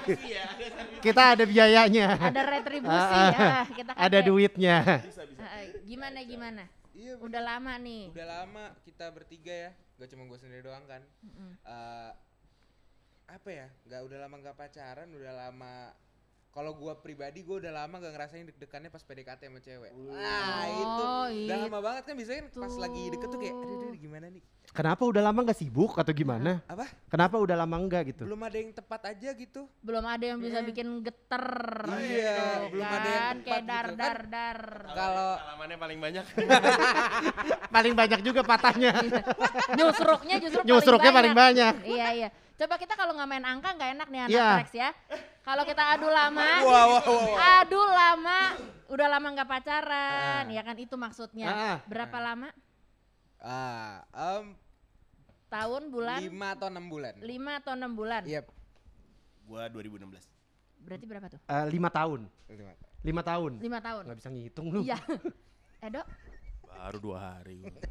kita 1.00 1.34
ada 1.34 1.48
biayanya. 1.48 2.20
ada 2.20 2.42
retribusi 2.52 3.16
ya. 3.16 3.64
Kita 3.64 3.92
Ada 3.96 4.20
duitnya. 4.20 4.76
ah, 4.84 5.00
ah, 5.42 5.64
gimana 5.88 6.20
gimana? 6.20 6.64
Iya, 6.94 7.18
Udah 7.18 7.42
lama 7.42 7.74
nih. 7.78 8.14
udah 8.14 8.28
lama 8.28 8.64
kita 8.86 9.10
bertiga 9.10 9.50
ya. 9.52 9.72
Gak 9.98 10.14
cuma 10.14 10.26
gue 10.26 10.38
sendiri 10.38 10.62
doang 10.62 10.86
kan. 10.86 11.02
Mm-mm. 11.22 11.58
Eh, 11.60 12.12
apa 13.26 13.50
ya? 13.50 13.68
Nggak 13.86 14.02
udah 14.06 14.18
lama 14.22 14.36
nggak 14.38 14.56
pacaran, 14.56 15.10
udah 15.10 15.34
lama. 15.34 15.76
Kalau 16.54 16.78
gua 16.78 17.02
pribadi 17.02 17.42
gua 17.42 17.58
udah 17.58 17.74
lama 17.74 17.98
gak 17.98 18.14
ngerasain 18.14 18.46
deg-degannya 18.46 18.94
pas 18.94 19.02
PDKT 19.02 19.50
sama 19.50 19.58
cewek. 19.58 19.90
Nah, 19.90 20.66
itu 20.70 21.02
Oh, 21.02 21.26
udah 21.26 21.58
lama 21.66 21.80
banget 21.82 22.04
kan 22.06 22.14
biasanya 22.14 22.40
kan 22.46 22.62
pas 22.62 22.76
lagi 22.78 23.10
deket 23.10 23.26
tuh 23.26 23.40
kayak 23.42 23.56
aduh, 23.58 23.66
Itu. 23.66 23.86
aduh 23.90 23.98
gimana 23.98 24.26
nih? 24.30 24.44
Kenapa 24.74 25.06
udah 25.06 25.22
lama 25.22 25.46
nggak 25.46 25.54
sibuk 25.62 25.94
atau 26.02 26.10
gimana? 26.10 26.66
Apa? 26.66 26.90
Kenapa 27.06 27.38
udah 27.38 27.54
lama 27.62 27.78
enggak 27.78 28.10
gitu? 28.10 28.26
Belum 28.26 28.42
ada 28.42 28.58
yang 28.58 28.74
tepat 28.74 29.14
aja 29.14 29.30
gitu. 29.38 29.70
Belum 29.86 30.02
ada 30.02 30.26
yang 30.26 30.42
bisa 30.42 30.66
bikin 30.66 30.98
geter. 31.06 31.46
Iya, 31.94 32.34
gitu 32.66 32.74
belum 32.74 32.90
ada 32.90 33.06
yang 33.06 33.22
kan. 33.22 33.36
tepat 33.38 33.46
Kayak 33.46 33.62
gitu. 33.62 33.70
dar 33.70 33.86
Kan 33.86 34.02
dar 34.02 34.20
dar. 34.26 34.60
Kalau 34.98 35.30
Pengalamannya 35.38 35.78
paling 35.78 36.00
banyak. 36.02 36.26
Paling 37.74 37.94
banyak 37.94 38.20
juga 38.26 38.42
patahnya. 38.42 38.92
Nyusruknya 39.78 40.36
justru 40.42 40.62
Nyusruknya 40.66 41.12
paling 41.14 41.34
banyak. 41.38 41.74
Iya 41.86 42.08
iya. 42.18 42.30
Coba 42.58 42.78
kita 42.82 42.94
kalau 42.98 43.14
nggak 43.14 43.30
main 43.30 43.46
angka 43.46 43.70
nggak 43.78 43.90
enak 43.94 44.08
nih 44.10 44.20
anak 44.26 44.34
Iya. 44.34 44.50
Trax 44.58 44.70
ya. 44.74 44.90
Kalau 45.44 45.64
kita 45.68 45.84
adu 45.98 46.08
lama, 46.08 46.50
Wah, 46.64 46.84
wah, 46.88 47.02
wah. 47.04 47.60
adu 47.62 47.76
lama, 47.78 48.40
udah 48.88 49.08
lama 49.12 49.28
nggak 49.36 49.50
pacaran, 49.50 50.48
ya 50.48 50.62
kan 50.64 50.78
itu 50.80 50.96
maksudnya. 50.96 51.50
Ah. 51.52 51.78
Berapa 51.86 52.18
lama? 52.18 52.50
ah, 53.44 54.08
em, 54.16 54.56
Tahun, 55.54 55.82
bulan? 55.94 56.20
lima 56.26 56.48
atau 56.58 56.68
enam 56.74 56.86
bulan. 56.90 57.14
Lima 57.22 57.52
atau 57.62 57.72
enam 57.78 57.92
bulan? 57.94 58.22
Iya, 58.26 58.42
Gua 59.46 59.70
2016. 59.70 60.26
Berarti 60.82 61.06
berapa 61.06 61.28
tuh? 61.30 61.40
Eh, 61.46 61.66
lima 61.70 61.90
tahun. 61.94 62.26
lima. 62.50 62.74
Lima 63.04 63.22
tahun. 63.22 63.52
Lima 63.62 63.80
tahun. 63.80 64.04
Nggak 64.10 64.18
bisa 64.18 64.30
ngitung 64.34 64.68
lu. 64.74 64.82
Iya. 64.82 64.98
Edo, 65.86 66.02
Baru 66.66 66.98
dua 66.98 67.18
hari. 67.38 67.62
gua. 67.62 67.84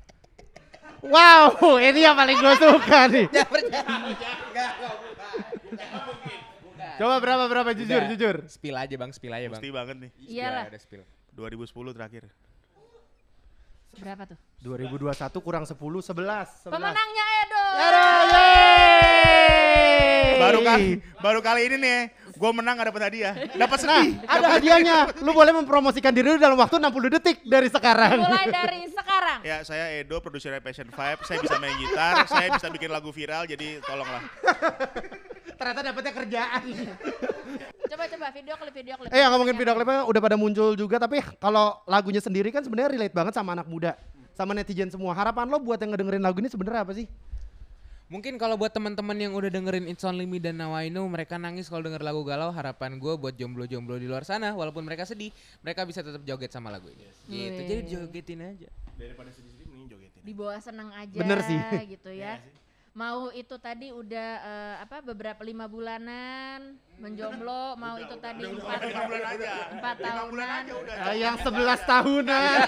Wow, 1.02 1.78
ini 1.82 2.02
yang 2.02 2.14
paling 2.18 2.38
gue 2.38 2.54
suka 2.58 3.00
nih. 3.10 3.26
Coba 6.98 7.16
berapa 7.18 7.44
berapa 7.48 7.70
jujur 7.74 7.98
Udah, 8.02 8.10
jujur. 8.14 8.36
Spill 8.46 8.76
aja 8.76 8.94
bang, 8.94 9.10
spill 9.14 9.32
aja 9.34 9.46
bang. 9.50 9.58
Mesti 9.58 9.68
banget 9.72 9.96
nih. 9.98 10.10
Iyalah. 10.30 10.64
udah 10.70 10.80
spill. 10.82 11.02
2010 11.34 11.96
terakhir. 11.96 12.22
Berapa 13.94 14.22
tuh? 14.24 14.38
2021 14.62 15.12
kurang 15.38 15.64
10 15.66 15.74
11. 15.74 16.08
11. 16.64 16.70
Pemenangnya 16.70 17.26
Edo. 17.42 17.64
Yeay. 19.02 20.32
Baru 20.32 20.58
kali 20.60 20.88
baru 21.20 21.38
kali 21.40 21.60
ini 21.64 21.76
nih, 21.78 21.98
gue 22.32 22.50
menang 22.52 22.74
gak 22.74 22.88
dapat 22.90 23.02
hadiah. 23.06 23.34
Dapat 23.52 23.78
Nah, 23.78 24.02
sedih. 24.02 24.10
ada 24.26 24.46
hadiahnya. 24.50 24.96
Lu 25.22 25.30
boleh 25.30 25.52
mempromosikan 25.52 26.10
diri 26.10 26.28
lu 26.28 26.38
dalam 26.38 26.56
waktu 26.56 26.78
60 26.78 26.88
detik 27.12 27.36
dari 27.44 27.68
sekarang. 27.68 28.18
Mulai 28.18 28.46
dari 28.48 28.80
sekarang. 28.86 29.00
Ya, 29.40 29.64
saya 29.64 29.96
Edo, 29.96 30.20
produser 30.20 30.52
Passion 30.60 30.92
Vibe. 30.92 31.20
Saya 31.24 31.38
bisa 31.40 31.56
main 31.56 31.72
gitar, 31.80 32.28
saya 32.28 32.52
bisa 32.52 32.68
bikin 32.68 32.92
lagu 32.92 33.08
viral, 33.08 33.48
jadi 33.48 33.80
tolonglah. 33.80 34.20
Ternyata 35.56 35.80
dapetnya 35.80 36.12
kerjaan. 36.12 36.62
Coba 37.88 38.04
coba 38.08 38.26
video 38.32 38.54
klip 38.56 38.74
video 38.76 38.94
klip. 39.00 39.08
Eh 39.12 39.20
yang 39.20 39.32
ngomongin 39.32 39.56
video 39.56 39.72
klipnya 39.76 40.00
udah 40.08 40.20
pada 40.20 40.36
muncul 40.36 40.72
juga 40.76 40.96
tapi 40.96 41.20
kalau 41.40 41.80
lagunya 41.84 42.20
sendiri 42.24 42.48
kan 42.48 42.64
sebenarnya 42.64 42.96
relate 42.96 43.14
banget 43.14 43.32
sama 43.36 43.52
anak 43.56 43.68
muda, 43.68 43.96
sama 44.32 44.52
netizen 44.56 44.88
semua. 44.88 45.12
Harapan 45.12 45.48
lo 45.48 45.60
buat 45.60 45.76
yang 45.80 45.92
ngedengerin 45.92 46.24
lagu 46.24 46.40
ini 46.40 46.48
sebenarnya 46.48 46.88
apa 46.88 46.92
sih? 46.96 47.06
Mungkin 48.12 48.36
kalau 48.36 48.60
buat 48.60 48.68
teman-teman 48.68 49.16
yang 49.16 49.32
udah 49.32 49.48
dengerin 49.48 49.88
It's 49.88 50.04
Only 50.04 50.28
Me 50.28 50.36
dan 50.36 50.60
Now 50.60 50.76
I 50.76 50.92
Know, 50.92 51.08
mereka 51.08 51.40
nangis 51.40 51.72
kalau 51.72 51.80
denger 51.80 52.04
lagu 52.04 52.20
galau. 52.28 52.52
Harapan 52.52 53.00
gue 53.00 53.16
buat 53.16 53.32
jomblo-jomblo 53.32 53.96
di 53.96 54.04
luar 54.04 54.28
sana, 54.28 54.52
walaupun 54.52 54.84
mereka 54.84 55.08
sedih, 55.08 55.32
mereka 55.64 55.88
bisa 55.88 56.04
tetap 56.04 56.20
joget 56.20 56.52
sama 56.52 56.68
lagu 56.68 56.92
ini. 56.92 57.08
Gitu, 57.24 57.32
Wih. 57.32 57.64
jadi 57.64 57.80
jogetin 57.88 58.40
aja. 58.44 58.68
Daripada 59.00 59.32
sedih-sedih 59.32 59.64
mending 59.64 59.88
jogetin. 59.96 60.20
Di 60.28 60.32
bawah 60.36 60.60
senang 60.60 60.92
aja. 60.92 61.16
Bener 61.16 61.40
sih. 61.40 61.56
Gitu 61.88 62.12
ya. 62.12 62.36
Mau 62.92 63.32
itu 63.32 63.56
tadi 63.56 63.88
udah 63.88 64.28
eh, 64.44 64.74
apa 64.84 65.00
beberapa 65.00 65.40
lima 65.40 65.64
bulanan 65.64 66.76
menjomblo, 67.00 67.80
mau 67.80 67.96
itu 67.96 68.12
tadi 68.20 68.44
empat 68.44 68.80
Lima 68.92 69.02
bulan 69.08 69.22
aja. 69.24 69.52
empat 69.80 69.94
bulan 69.96 70.12
tahunan. 70.20 70.48
aja 70.52 70.72
udah. 70.76 70.94
Eh, 71.08 71.16
yang 71.16 71.36
11 71.40 71.88
tahunan. 71.88 72.58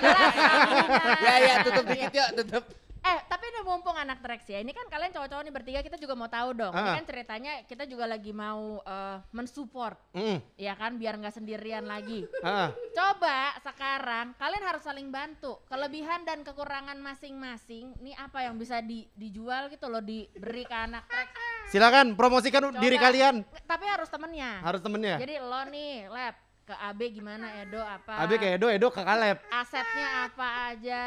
ya 1.29 1.35
ya 1.37 1.55
tutup 1.69 1.85
dikit 1.93 2.13
yuk, 2.17 2.29
tutup. 2.41 2.65
Eh, 3.05 3.21
tapi 3.23 3.45
ini 3.47 3.61
mumpung 3.61 3.93
anak 3.93 4.19
Trax 4.19 4.49
ya. 4.49 4.59
Ini 4.59 4.73
kan 4.73 4.89
kalian 4.89 5.13
cowok-cowok 5.13 5.43
nih 5.43 5.53
bertiga 5.53 5.81
kita 5.81 5.97
juga 5.97 6.15
mau 6.15 6.25
tahu 6.27 6.51
dong. 6.55 6.73
Ini 6.73 6.89
Ah. 6.89 6.97
kan 6.97 7.05
ceritanya 7.05 7.53
kita 7.63 7.85
juga 7.85 8.05
lagi 8.07 8.33
mau 8.33 8.81
eh, 8.81 9.19
mensupport 9.31 9.97
Mm, 10.11 10.39
ya 10.57 10.73
kan 10.73 10.95
biar 10.95 11.15
nggak 11.15 11.35
sendirian 11.35 11.85
lagi. 11.85 12.25
ah. 12.41 12.73
Coba 12.91 13.61
sekarang 13.61 14.33
kalian 14.35 14.65
harus 14.65 14.83
saling 14.83 15.09
bantu. 15.09 15.61
Kelebihan 15.65 16.25
dan 16.25 16.41
kekurangan 16.41 16.97
masing-masing. 16.97 17.93
Ini 17.99 18.17
apa 18.17 18.41
yang 18.43 18.57
bisa 18.57 18.81
di- 18.81 19.05
dijual 19.13 19.69
gitu 19.69 19.85
loh 19.87 20.01
diberi 20.01 20.65
ke 20.65 20.73
anak 20.75 21.05
Trax. 21.05 21.29
Silakan 21.67 22.13
promosikan 22.13 22.61
Coba. 22.63 22.79
diri 22.79 22.97
kalian. 22.97 23.45
Tapi 23.63 23.85
harus 23.85 24.09
temennya. 24.09 24.61
Harus 24.61 24.81
temennya. 24.81 25.17
Jadi 25.19 25.35
lo 25.39 25.61
nih, 25.67 26.09
Lab, 26.09 26.35
ke 26.64 26.73
AB 26.73 27.00
gimana 27.12 27.61
Edo 27.61 27.76
apa? 27.76 28.25
Abi 28.25 28.40
ke 28.40 28.56
Edo, 28.56 28.73
Edo 28.73 28.88
ke 28.88 29.04
Kaleb. 29.04 29.37
Asetnya 29.52 30.25
apa 30.25 30.73
aja 30.73 31.02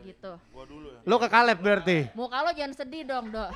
gitu. 0.00 0.32
Gua 0.48 0.64
dulu 0.64 0.88
ya. 0.88 1.00
Lo 1.04 1.20
ke 1.20 1.28
Kaleb 1.28 1.60
berarti. 1.60 2.08
Muka 2.16 2.40
lo 2.40 2.50
jangan 2.56 2.72
sedih 2.72 3.04
dong, 3.04 3.28
Dok. 3.28 3.52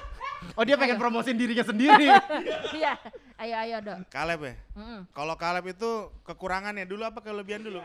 Oh 0.52 0.64
dia 0.66 0.76
pengen 0.76 1.00
promosin 1.00 1.40
dirinya 1.40 1.64
sendiri. 1.64 2.12
Iya. 2.76 3.00
ayo 3.40 3.54
ayo, 3.64 3.76
Dok. 3.80 3.98
Kaleb 4.12 4.40
ya? 4.44 4.54
Mm-mm. 4.76 5.00
Kalau 5.08 5.34
Kaleb 5.40 5.64
itu 5.72 5.90
kekurangannya 6.22 6.84
dulu 6.84 7.02
apa 7.02 7.24
kelebihan 7.24 7.64
dulu? 7.64 7.80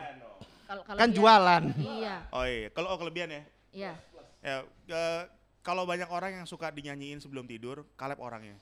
Kalau 0.68 0.84
kalau 0.84 1.00
kan 1.00 1.08
dia- 1.08 1.16
jualan. 1.16 1.64
Iya, 1.80 2.16
Oh 2.36 2.44
iya, 2.44 2.68
kalau 2.76 2.88
oh, 2.92 3.00
kelebihan 3.00 3.32
ya. 3.32 3.42
iya. 3.72 3.94
Ya, 4.44 4.56
eh, 4.92 5.22
kalau 5.64 5.88
banyak 5.88 6.12
orang 6.12 6.44
yang 6.44 6.48
suka 6.48 6.68
dinyanyiin 6.68 7.24
sebelum 7.24 7.48
tidur, 7.48 7.88
Kaleb 7.96 8.20
orangnya. 8.20 8.60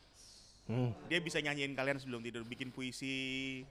Hmm. 0.70 0.94
Dia 1.10 1.18
bisa 1.22 1.42
nyanyiin 1.42 1.74
kalian 1.74 1.98
sebelum 1.98 2.22
tidur, 2.22 2.42
bikin 2.42 2.70
puisi, 2.70 3.62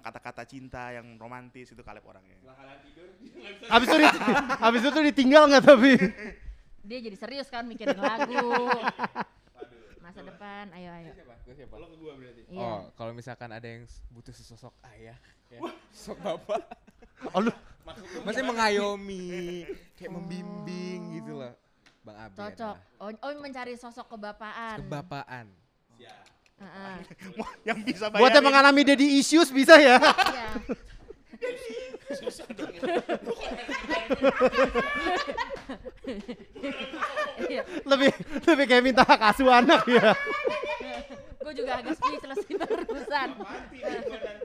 kata-kata 0.00 0.46
cinta 0.48 0.94
yang 0.94 1.18
romantis 1.18 1.74
itu 1.74 1.82
Kaleb 1.84 2.06
orangnya. 2.06 2.38
Habis 3.72 3.88
itu 3.88 4.06
habis 4.62 4.82
itu 4.84 5.00
ditinggal 5.12 5.48
nggak 5.48 5.64
tapi? 5.64 5.92
Dia 6.86 6.98
jadi 7.02 7.16
serius 7.16 7.48
kan 7.50 7.66
mikirin 7.66 7.98
lagu. 7.98 8.68
Masa 10.02 10.20
depan, 10.22 10.68
ayo 10.76 10.90
ayo. 10.98 11.10
Siapa? 11.14 11.34
Gue 11.46 11.54
siapa? 11.54 11.72
Kalau 11.78 11.86
ke 11.88 11.96
gua 11.96 12.12
berarti. 12.18 12.42
Iya. 12.50 12.58
Oh, 12.58 12.80
kalau 12.98 13.12
misalkan 13.14 13.50
ada 13.54 13.64
yang 13.64 13.86
butuh 14.10 14.34
sesosok 14.34 14.74
ayah, 14.92 15.16
ya, 15.48 15.58
sosok 15.94 16.18
bapak, 16.20 16.60
Oh 17.32 17.40
lu 17.40 17.52
masih 18.26 18.42
mengayomi, 18.42 19.66
kayak 19.94 20.10
membimbing 20.10 21.22
gitu 21.22 21.38
loh. 21.38 21.54
Bang 22.02 22.18
Abi 22.18 22.34
Cocok. 22.34 22.76
adalah 22.76 22.98
Oh, 22.98 23.10
oh 23.14 23.30
mencari 23.38 23.74
sosok 23.78 24.06
kebapaan. 24.10 24.82
kebapaan. 24.82 25.46
Heeh. 26.62 26.96
yang 27.68 27.78
bisa 27.82 28.06
buat 28.08 28.30
yang 28.30 28.38
bayarin. 28.38 28.46
mengalami 28.46 28.80
daddy 28.86 29.18
issues 29.18 29.50
bisa 29.50 29.74
ya. 29.78 29.98
Iya. 29.98 30.46
Iya. 37.42 37.62
lebih 37.88 38.10
lebih 38.46 38.64
kayak 38.68 38.82
minta 38.84 39.02
hak 39.02 39.20
asuh 39.34 39.50
anak 39.50 39.82
ya. 39.88 40.14
Gue 41.42 41.52
juga 41.58 41.82
agak 41.82 41.98
speechless 41.98 42.38
sih 42.46 42.54
barusan. 42.54 43.28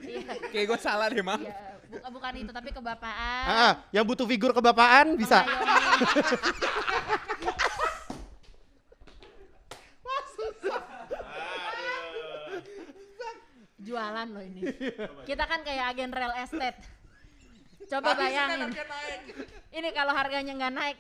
Iya. 0.02 0.34
Kayak 0.50 0.66
gue 0.74 0.80
salah 0.82 1.08
deh, 1.14 1.22
Mang. 1.22 1.46
Iya, 1.46 1.78
bukan 1.94 2.10
bukan 2.10 2.32
itu 2.42 2.52
tapi 2.52 2.70
kebapaan. 2.74 3.46
Ah, 3.46 3.74
yang 3.94 4.06
butuh 4.08 4.26
figur 4.26 4.52
kebapaan 4.56 5.14
bisa. 5.14 5.46
Jualan 13.98 14.28
loh 14.30 14.44
ini. 14.46 14.62
Kita 15.26 15.44
kan 15.50 15.66
kayak 15.66 15.86
agen 15.90 16.14
real 16.14 16.34
estate. 16.38 16.78
Coba 17.90 18.14
bayangin. 18.14 18.70
Ini 19.74 19.90
kalau 19.90 20.14
harganya 20.14 20.54
nggak 20.54 20.74
naik, 20.76 20.98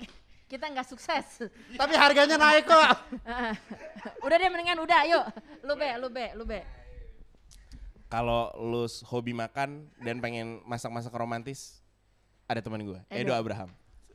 kita 0.47 0.65
nggak 0.65 0.87
sukses. 0.87 1.45
Tapi 1.77 1.93
harganya 1.93 2.41
naik 2.41 2.65
kok. 2.65 2.89
Heeh. 3.21 3.53
udah 4.25 4.35
deh 4.35 4.49
mendingan 4.49 4.81
udah, 4.81 5.01
yuk. 5.05 5.25
Lu 5.61 5.77
be, 5.77 5.89
lu 5.93 6.09
be, 6.09 6.25
lu 6.33 6.43
be. 6.43 6.65
Kalau 8.07 8.49
lu 8.55 8.87
s- 8.87 9.03
hobi 9.03 9.35
makan 9.35 9.85
dan 9.99 10.17
pengen 10.17 10.63
masak-masak 10.63 11.11
romantis, 11.11 11.83
ada 12.47 12.63
teman 12.63 12.81
gue, 12.81 12.97
Edo. 13.11 13.29
Edo 13.29 13.33
Abraham. 13.35 13.69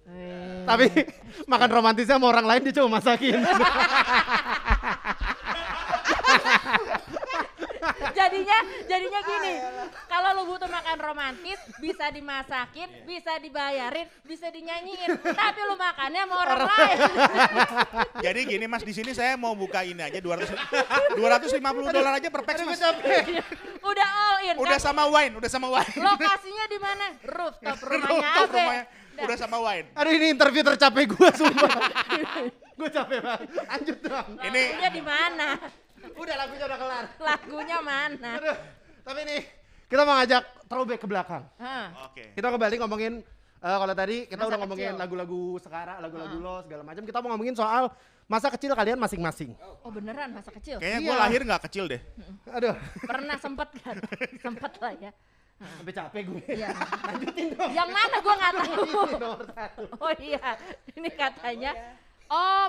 Weh. 0.09 0.65
Tapi 0.65 0.91
makan 1.53 1.71
romantisnya 1.71 2.17
sama 2.19 2.27
orang 2.33 2.49
lain 2.49 2.67
dia 2.67 2.75
cuma 2.81 2.99
masakin. 2.99 3.37
jadinya 8.33 8.59
jadinya 8.89 9.21
gini 9.23 9.53
kalau 10.09 10.29
lu 10.33 10.49
butuh 10.49 10.65
makan 10.67 10.97
romantis 10.99 11.61
bisa 11.77 12.09
dimasakin 12.09 12.89
bisa 13.05 13.37
dibayarin 13.37 14.09
bisa 14.25 14.49
dinyanyiin 14.49 15.12
tapi 15.21 15.61
lu 15.62 15.77
makannya 15.77 16.23
sama 16.23 16.35
orang 16.39 16.61
lain 16.65 16.99
Jadi 18.25 18.41
gini 18.47 18.65
Mas, 18.65 18.81
di 18.81 18.95
sini 18.95 19.12
saya 19.12 19.35
mau 19.35 19.53
buka 19.53 19.83
ini 19.83 20.01
aja 20.01 20.17
200 20.17 20.49
250 21.12 21.61
dolar 21.91 22.12
aja 22.17 22.29
per 22.29 22.43
pax 22.43 22.57
Mas. 22.62 22.81
udah 23.83 24.09
all 24.09 24.37
in 24.43 24.55
Udah 24.57 24.79
kan? 24.79 24.81
sama 24.83 25.05
wine, 25.07 25.35
udah 25.37 25.51
sama 25.51 25.69
wine. 25.69 25.93
lokasinya 25.99 26.65
di 26.65 26.79
mana 26.79 27.05
rooftop 27.21 27.77
rumahnya 27.85 28.09
Rooftop 28.09 28.49
rumahnya. 28.49 28.85
Udah 29.12 29.37
sama 29.37 29.59
wine. 29.61 29.87
Aduh 29.93 30.12
ini 30.12 30.27
interview 30.31 30.62
tercapek 30.65 31.05
gue 31.05 31.29
sumpah. 31.35 31.69
gue 32.81 32.89
capek 32.89 33.19
banget. 33.21 33.49
Lanjut 33.61 33.99
dong. 34.01 34.29
Ini 34.41 34.62
di 34.89 35.03
mana 35.05 35.49
Udah 36.12 36.35
lagunya 36.37 36.64
udah 36.64 36.78
kelar. 36.78 37.04
Lagunya 37.18 37.78
mana? 37.78 38.30
Aduh. 38.37 38.56
Tapi 39.02 39.21
nih, 39.23 39.40
kita 39.87 40.02
mau 40.02 40.14
ngajak 40.14 40.42
throwback 40.66 40.99
ke 40.99 41.06
belakang. 41.06 41.42
Oke. 42.06 42.25
Kita 42.32 42.49
kembali 42.49 42.75
ngomongin 42.78 43.12
eh, 43.59 43.76
kalau 43.76 43.94
tadi 43.94 44.16
kita 44.25 44.38
Masa 44.38 44.49
udah 44.49 44.59
ngomongin 44.61 44.90
kecil. 44.90 45.00
lagu-lagu 45.00 45.42
sekarang, 45.59 45.97
lagu-lagu 45.99 46.35
Heeh. 46.35 46.47
lo 46.47 46.54
segala 46.62 46.82
macam. 46.82 47.02
Kita 47.02 47.18
mau 47.18 47.28
ngomongin 47.30 47.54
soal 47.54 47.85
masa 48.25 48.49
kecil 48.49 48.73
kalian 48.73 48.97
masing-masing. 48.97 49.52
Oh 49.82 49.90
beneran 49.90 50.30
masa 50.30 50.50
kecil? 50.50 50.78
Kayaknya 50.78 50.99
gue 51.00 51.11
Iya. 51.11 51.21
lahir 51.21 51.40
nggak 51.42 51.62
kecil 51.66 51.85
deh. 51.87 52.00
Aduh, 52.49 52.75
Pernah 53.02 53.37
sempet 53.37 53.68
kan? 53.78 53.97
sempet 54.44 54.73
lah 54.78 54.92
ya. 54.97 55.12
sampai 55.62 55.94
capek 55.94 56.23
gue. 56.26 56.42
Iya. 56.59 56.75
Yang 57.71 57.88
mana 57.90 58.16
gua 58.18 58.35
nggak 58.35 58.52
tahu. 58.59 58.90
Oh 59.99 60.12
iya, 60.18 60.59
ini 60.92 61.06
katanya. 61.09 61.71
Oh, 61.71 61.90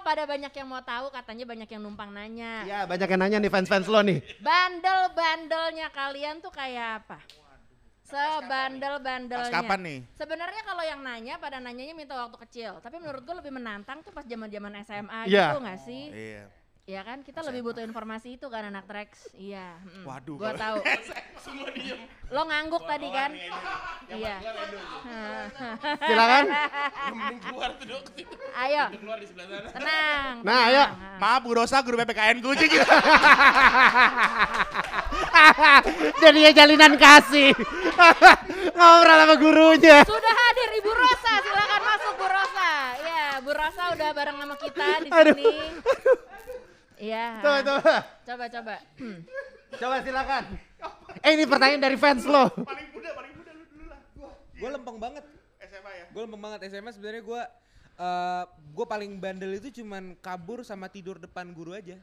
pada 0.03 0.23
banyak 0.27 0.53
yang 0.53 0.67
mau 0.67 0.83
tahu, 0.83 1.09
katanya 1.09 1.45
banyak 1.47 1.69
yang 1.69 1.81
numpang 1.81 2.11
nanya. 2.13 2.63
Iya, 2.63 2.79
banyak 2.85 3.07
yang 3.09 3.21
nanya 3.21 3.37
nih 3.39 3.51
fans-fans 3.51 3.87
lo 3.87 4.01
nih. 4.05 4.19
Bandel-bandelnya 4.39 5.87
kalian 5.89 6.39
tuh 6.43 6.51
kayak 6.53 7.03
apa? 7.03 7.19
Sebandel-bandelnya. 8.03 9.49
Pas 9.49 9.57
kapan 9.63 9.79
nih? 9.81 9.99
Sebenarnya 10.13 10.61
kalau 10.61 10.83
yang 10.85 11.01
nanya 11.01 11.41
pada 11.41 11.57
nanyanya 11.57 11.97
minta 11.97 12.13
waktu 12.13 12.37
kecil, 12.45 12.77
tapi 12.83 13.01
menurut 13.01 13.25
gue 13.25 13.35
lebih 13.41 13.49
menantang 13.49 14.05
tuh 14.05 14.13
pas 14.13 14.21
zaman-zaman 14.27 14.85
SMA 14.85 15.25
Iya. 15.25 15.49
gitu 15.49 15.57
nggak 15.63 15.79
sih? 15.81 16.03
Iya. 16.13 16.45
Iya 16.83 16.99
kan 16.99 17.23
kita 17.23 17.39
lebih 17.47 17.63
butuh 17.63 17.79
informasi 17.79 18.35
itu 18.35 18.51
kan 18.51 18.67
anak 18.67 18.83
Trax. 18.83 19.31
Iya. 19.39 19.79
mm. 19.79 20.03
Waduh, 20.03 20.35
Gua 20.35 20.51
tahu. 20.51 20.83
Semua 21.47 21.71
diem. 21.71 21.95
Lo 22.27 22.43
ngangguk 22.43 22.83
tadi 22.83 23.07
kan? 23.07 23.31
Iya. 24.11 24.35
Silakan. 26.11 26.43
Keluar 27.39 27.71
tuh 27.79 27.85
dok. 27.87 28.03
Ayo, 28.59 28.83
Keluar 28.99 29.15
di 29.15 29.27
sebelah 29.31 29.47
sana. 29.47 29.69
tenang. 29.71 30.33
Nah, 30.43 30.59
ayo. 30.67 30.83
Maaf 31.23 31.39
Bu 31.39 31.55
Rosa, 31.55 31.79
guru 31.79 31.95
PPKN 31.95 32.43
gue 32.43 32.53
gitu. 32.67 32.75
Jadinya 36.19 36.51
jalinan 36.51 36.93
kasih. 36.99 37.55
Ngobrol 38.75 39.17
sama 39.23 39.35
gurunya. 39.39 40.03
Sudah 40.03 40.33
hadir 40.35 40.69
Ibu 40.83 40.91
Rosa, 40.91 41.33
silakan 41.39 41.81
masuk 41.81 42.13
Bu 42.19 42.27
Rosa. 42.27 42.71
Iya, 42.99 43.23
Bu 43.39 43.51
Rosa 43.55 43.83
udah 43.95 44.09
bareng 44.11 44.35
sama 44.35 44.55
kita 44.59 44.87
di 44.99 45.09
Aduh. 45.09 45.31
sini. 45.31 45.55
Iya. 47.03 47.25
Coba, 47.41 47.59
coba. 47.61 47.93
Coba 48.23 48.45
coba. 48.49 48.75
Hmm. 48.95 49.19
Coba 49.73 49.95
silakan. 49.99 50.43
Eh 51.19 51.31
ini 51.33 51.43
pertanyaan 51.43 51.81
dari 51.81 51.97
fans 51.97 52.23
lo. 52.23 52.47
paling 52.55 52.87
muda, 52.91 53.09
paling 53.11 53.33
muda 53.35 53.51
lu 53.51 53.63
dulu 53.67 53.85
lah. 53.85 53.99
Gue 54.53 54.69
lempeng 54.71 54.97
banget. 54.97 55.23
SMA 55.61 55.91
ya. 55.91 56.05
Gue 56.09 56.21
lempeng 56.23 56.41
banget 56.41 56.59
SMA 56.69 56.91
sebenarnya 56.91 57.21
gue 57.21 57.41
eh 57.93 58.43
gue 58.47 58.85
paling 58.87 59.11
bandel 59.17 59.53
itu 59.53 59.83
cuman 59.83 60.17
kabur 60.17 60.63
sama 60.63 60.87
tidur 60.87 61.19
depan 61.19 61.51
guru 61.51 61.75
aja. 61.75 61.99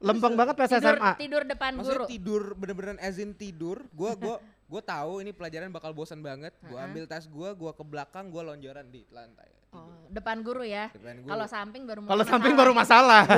Lempeng 0.00 0.32
banget 0.32 0.56
pas 0.56 0.66
Tidur, 0.66 0.96
SMA. 0.96 1.12
tidur 1.14 1.42
depan 1.44 1.70
Maksudnya 1.76 2.00
guru. 2.00 2.06
tidur 2.08 2.42
bener-beneran 2.56 2.98
as 2.98 3.16
in 3.16 3.30
tidur. 3.32 3.84
Gue 3.92 4.10
gue 4.16 4.34
gue 4.70 4.82
tahu 4.86 5.18
ini 5.18 5.34
pelajaran 5.34 5.66
bakal 5.74 5.90
bosan 5.90 6.22
banget. 6.22 6.54
Gue 6.62 6.78
ambil 6.78 7.02
tas 7.10 7.26
gue, 7.26 7.48
gue 7.50 7.70
ke 7.74 7.82
belakang, 7.82 8.30
gue 8.30 8.38
lonjoran 8.38 8.86
di 8.86 9.02
lantai. 9.10 9.50
Oh, 9.70 9.86
depan 10.06 10.42
guru 10.42 10.62
ya. 10.62 10.90
Depan 10.94 11.22
guru. 11.22 11.30
Kalau 11.30 11.46
samping 11.46 11.82
baru 11.86 12.00
Kalau 12.02 12.22
masalah. 12.22 12.30
samping 12.30 12.54
baru 12.54 12.72
masalah. 12.74 13.22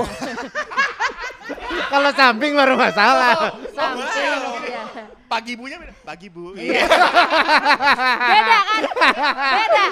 Kalau 1.93 2.11
samping 2.13 2.53
baru 2.53 2.75
masalah. 2.77 3.37
samping. 3.73 4.33
iya. 4.69 4.85
Pagi 5.29 5.53
bunya 5.57 5.77
beda. 5.81 5.93
Pagi 6.05 6.29
bu. 6.29 6.53
Beda 6.57 6.85
kan? 8.65 8.83
Beda. 9.57 9.85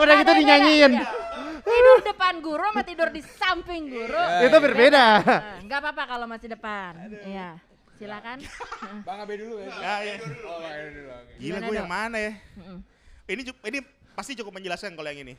Udah 0.00 0.14
gitu 0.20 0.32
dinyanyiin. 0.36 0.92
beda, 0.96 1.04
iya. 1.04 1.22
Tidur 1.64 1.98
depan 2.04 2.44
guru 2.44 2.60
sama 2.60 2.84
tidur 2.84 3.08
di 3.08 3.24
samping 3.24 3.88
guru. 3.88 4.20
Itu 4.44 4.56
berbeda. 4.60 5.04
Nah, 5.24 5.60
Nggak 5.64 5.78
apa-apa 5.80 6.02
kalau 6.06 6.26
masih 6.28 6.48
depan. 6.52 6.92
Iya. 7.24 7.56
Silakan. 7.94 8.38
Bang 9.06 9.18
Abe 9.20 9.34
dulu 9.36 9.54
ya. 9.58 9.70
Ya, 9.70 9.94
ya. 10.02 10.14
Oh, 10.42 10.58
Bang 10.58 10.72
Abe 10.72 10.90
dulu. 10.90 11.08
oke. 11.08 11.32
Gila 11.34 11.42
Gimana, 11.54 11.64
gue 11.64 11.76
yang 11.76 11.90
mana 11.90 12.16
ya? 12.18 12.32
Mm-mm. 12.58 12.78
Ini 13.24 13.42
ini 13.64 13.78
pasti 14.12 14.32
cukup 14.34 14.52
menjelaskan 14.52 14.92
kalau 14.92 15.08
yang 15.08 15.22
ini. 15.22 15.34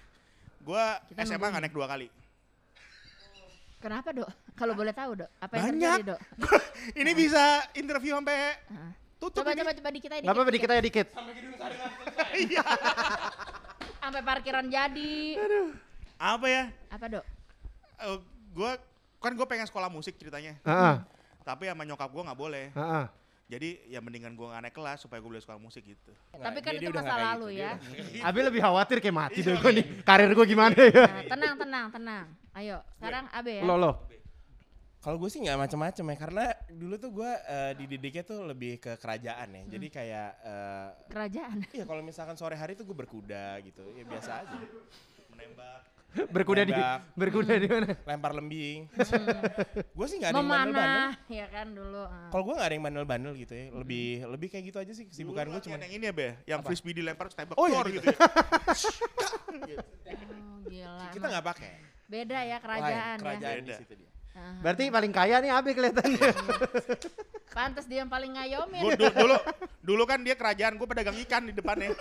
Gue 0.59 0.83
SMA 1.17 1.37
nggak 1.45 1.63
naik 1.63 1.75
dua 1.75 1.85
kali. 1.85 2.07
Kenapa 3.77 4.09
dok? 4.09 4.29
Kalau 4.55 4.73
boleh 4.73 4.91
tahu 4.91 5.11
dok, 5.15 5.29
apa 5.37 5.53
yang 5.53 5.65
Banyak. 5.67 5.77
terjadi 5.77 6.03
dok? 6.09 6.19
ini 7.01 7.11
bisa 7.13 7.43
interview 7.73 8.15
sampai 8.15 8.35
Ah. 8.65 8.91
tutup 9.19 9.43
Coba 9.43 9.51
ini. 9.51 9.59
coba 9.61 9.71
coba 9.75 9.89
dikit 9.91 10.11
aja. 10.11 10.23
Gak 10.23 10.33
apa-apa 10.33 10.51
dikit 10.51 10.69
aja 10.71 10.81
dikit. 10.81 11.07
Sampai 13.99 14.21
parkiran 14.27 14.65
jadi. 14.65 15.15
Apa 16.15 16.45
ya? 16.47 16.63
Apa 16.89 17.05
dok? 17.11 17.25
Eh, 17.99 18.17
gue 18.53 18.71
kan 19.19 19.31
gue 19.33 19.45
pengen 19.45 19.67
sekolah 19.67 19.87
musik 19.87 20.15
ceritanya. 20.15 20.57
Heeh. 20.63 20.95
Tapi 21.45 21.69
sama 21.69 21.85
nyokap 21.85 22.09
gue 22.09 22.23
nggak 22.25 22.39
boleh. 22.39 22.65
Heeh. 22.73 23.05
Jadi 23.45 23.69
ya 23.85 24.01
mendingan 24.01 24.33
gue 24.33 24.41
nggak 24.41 24.57
naik 24.59 24.73
kelas 24.73 25.05
supaya 25.05 25.21
gue 25.21 25.29
boleh 25.29 25.37
sekolah 25.37 25.61
musik 25.61 25.85
gitu. 25.85 26.09
Tapi 26.33 26.59
kan 26.59 26.73
dia- 26.73 26.81
itu 26.81 26.89
dia 26.89 26.97
masa 26.97 27.13
lalu 27.37 27.47
gitu, 27.53 27.61
ya. 27.61 27.71
Abi 28.25 28.39
lebih 28.41 28.57
khawatir 28.59 28.97
kayak 28.97 29.13
mati 29.15 29.39
deh 29.39 29.53
gue 29.53 29.71
nih. 29.71 29.85
Karir 30.01 30.33
gue 30.33 30.45
gimana 30.49 30.73
ya? 30.73 31.05
Nah, 31.05 31.23
tenang 31.29 31.53
tenang 31.55 31.85
tenang. 31.93 32.25
Ayo, 32.51 32.81
sekarang 32.97 33.29
Abe 33.29 33.61
ya. 33.61 33.63
Lo 33.63 33.77
lo. 33.77 33.91
Kalau 34.97 35.21
gue 35.21 35.29
sih 35.29 35.37
nggak 35.37 35.61
macam-macam 35.61 36.05
ya 36.09 36.17
karena 36.17 36.45
dulu 36.65 36.97
tuh 36.97 37.11
gue 37.13 37.31
eh, 37.45 37.71
dididiknya 37.77 38.23
tuh 38.25 38.41
lebih 38.41 38.81
ke 38.81 38.97
kerajaan 38.97 39.45
ya. 39.53 39.63
Jadi 39.69 39.87
kayak 39.93 40.29
eh, 40.41 40.87
Kerajaan. 41.13 41.57
iya 41.69 41.85
kalau 41.85 42.01
misalkan 42.01 42.33
sore 42.33 42.57
hari 42.57 42.73
tuh 42.73 42.81
gue 42.83 42.97
berkuda 42.97 43.61
gitu. 43.61 43.85
Ya 43.93 44.01
biasa 44.03 44.41
aja. 44.41 44.57
Menembak. 45.29 45.85
Berkuda 46.15 46.61
di 46.63 46.73
berkuda 47.13 47.53
di 47.55 47.67
mana? 47.67 47.91
Lempar 48.07 48.31
lembing. 48.31 48.87
gue 49.91 50.05
sih 50.07 50.17
nggak 50.17 50.31
ada 50.31 50.39
yang 50.39 50.47
bandel-bandel. 50.47 51.09
Ya 51.27 51.45
kan 51.51 51.67
dulu. 51.71 52.03
ah. 52.03 52.29
Kalau 52.31 52.43
gue 52.43 52.53
nggak 52.55 52.67
ada 52.67 52.75
yang 52.75 52.85
bandel-bandel 52.85 53.33
gitu 53.35 53.53
ya. 53.53 53.65
Lebih 53.71 54.07
lebih 54.31 54.47
kayak 54.47 54.63
gitu 54.71 54.77
aja 54.79 54.91
sih 54.91 55.05
kesibukan 55.05 55.45
gue 55.49 55.61
cuma. 55.61 55.75
yang 55.77 55.91
ini 55.91 56.03
ya 56.07 56.13
be, 56.15 56.27
yang 56.47 56.59
Apa? 56.63 56.67
frisbee 56.71 56.95
dilempar 56.95 57.27
terus 57.27 57.37
tembak 57.37 57.55
Oh, 57.55 57.67
iya, 57.67 57.79
gitu. 57.85 57.99
gitu. 57.99 58.07
ya. 58.07 58.17
Oh, 60.35 60.57
gila. 60.65 61.07
Kita 61.11 61.25
nggak 61.27 61.45
pakai. 61.45 61.71
Beda 62.05 62.37
ya 62.41 62.57
kerajaan, 62.59 63.17
kerajaan 63.17 63.55
ya. 63.55 63.63
di 63.65 63.73
situ 63.75 63.93
dia. 63.97 64.11
Berarti 64.61 64.83
paling 64.91 65.11
kaya 65.11 65.39
nih 65.39 65.51
Abi 65.51 65.71
kelihatannya. 65.71 66.29
Pantes 67.55 67.87
dia 67.87 68.03
yang 68.03 68.11
paling 68.11 68.35
ngayomin. 68.35 68.83
Gua 68.83 68.99
du- 68.99 69.15
dulu 69.15 69.35
dulu 69.79 70.03
kan 70.03 70.19
dia 70.19 70.35
kerajaan, 70.35 70.75
gue 70.75 70.83
pedagang 70.85 71.15
ikan 71.23 71.47
di 71.47 71.53
depannya. 71.55 71.95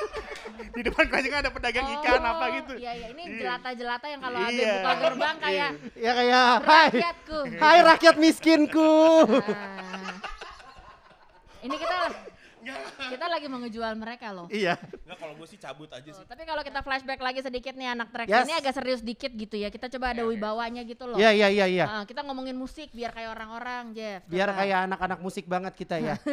di 0.75 0.83
depan 0.83 1.07
kerajaan 1.07 1.39
ada 1.41 1.53
pedagang 1.55 1.87
ikan 1.95 2.19
Oh, 2.19 2.31
apa 2.35 2.45
gitu. 2.53 2.73
Iya, 2.75 2.93
iya. 2.93 3.07
Ini 3.15 3.23
Iya. 3.23 3.37
jelata-jelata 3.39 4.07
yang 4.11 4.21
kalau 4.21 4.39
Iya. 4.43 4.73
buka 4.75 4.93
gerbang 4.99 5.37
kayak 5.39 5.71
ya 5.95 6.13
kayak 6.13 6.45
hai. 6.61 6.89
rakyatku. 6.91 7.39
Hai 7.55 7.79
rakyat 7.87 8.15
miskinku. 8.19 8.93
Ah. 9.47 10.19
Ini 11.63 11.77
kita 11.79 11.97
kita 13.11 13.27
lagi 13.27 13.47
mau 13.47 13.59
ngejual 13.59 13.93
mereka 13.95 14.31
loh. 14.31 14.47
iya. 14.49 14.75
Nggak 15.05 15.19
kalau 15.19 15.35
gue 15.35 15.47
sih 15.47 15.57
cabut 15.57 15.89
aja 15.89 16.05
Tuh, 16.05 16.19
sih. 16.19 16.27
tapi 16.27 16.43
kalau 16.43 16.61
kita 16.61 16.81
flashback 16.81 17.21
lagi 17.21 17.41
sedikit 17.41 17.75
nih 17.75 17.89
anak 17.91 18.09
track 18.09 18.27
Yes. 18.27 18.45
ini 18.45 18.55
agak 18.55 18.75
serius 18.75 19.01
dikit 19.01 19.31
gitu 19.31 19.55
ya. 19.55 19.69
Kita 19.69 19.87
coba 19.89 20.13
ada 20.13 20.25
wibawanya 20.25 20.83
gitu 20.83 21.05
loh. 21.05 21.17
Iya 21.17 21.31
iya 21.31 21.49
iya 21.49 21.67
iya. 21.67 21.85
Ah, 21.87 22.05
kita 22.05 22.23
ngomongin 22.23 22.55
musik 22.55 22.91
biar 22.91 23.11
kayak 23.11 23.31
orang-orang, 23.31 23.93
Jeff. 23.93 24.21
Biar 24.27 24.49
Coba. 24.49 24.59
kayak 24.61 24.79
anak-anak 24.87 25.19
musik 25.21 25.45
banget 25.45 25.73
kita 25.75 25.97
ya. 25.99 26.15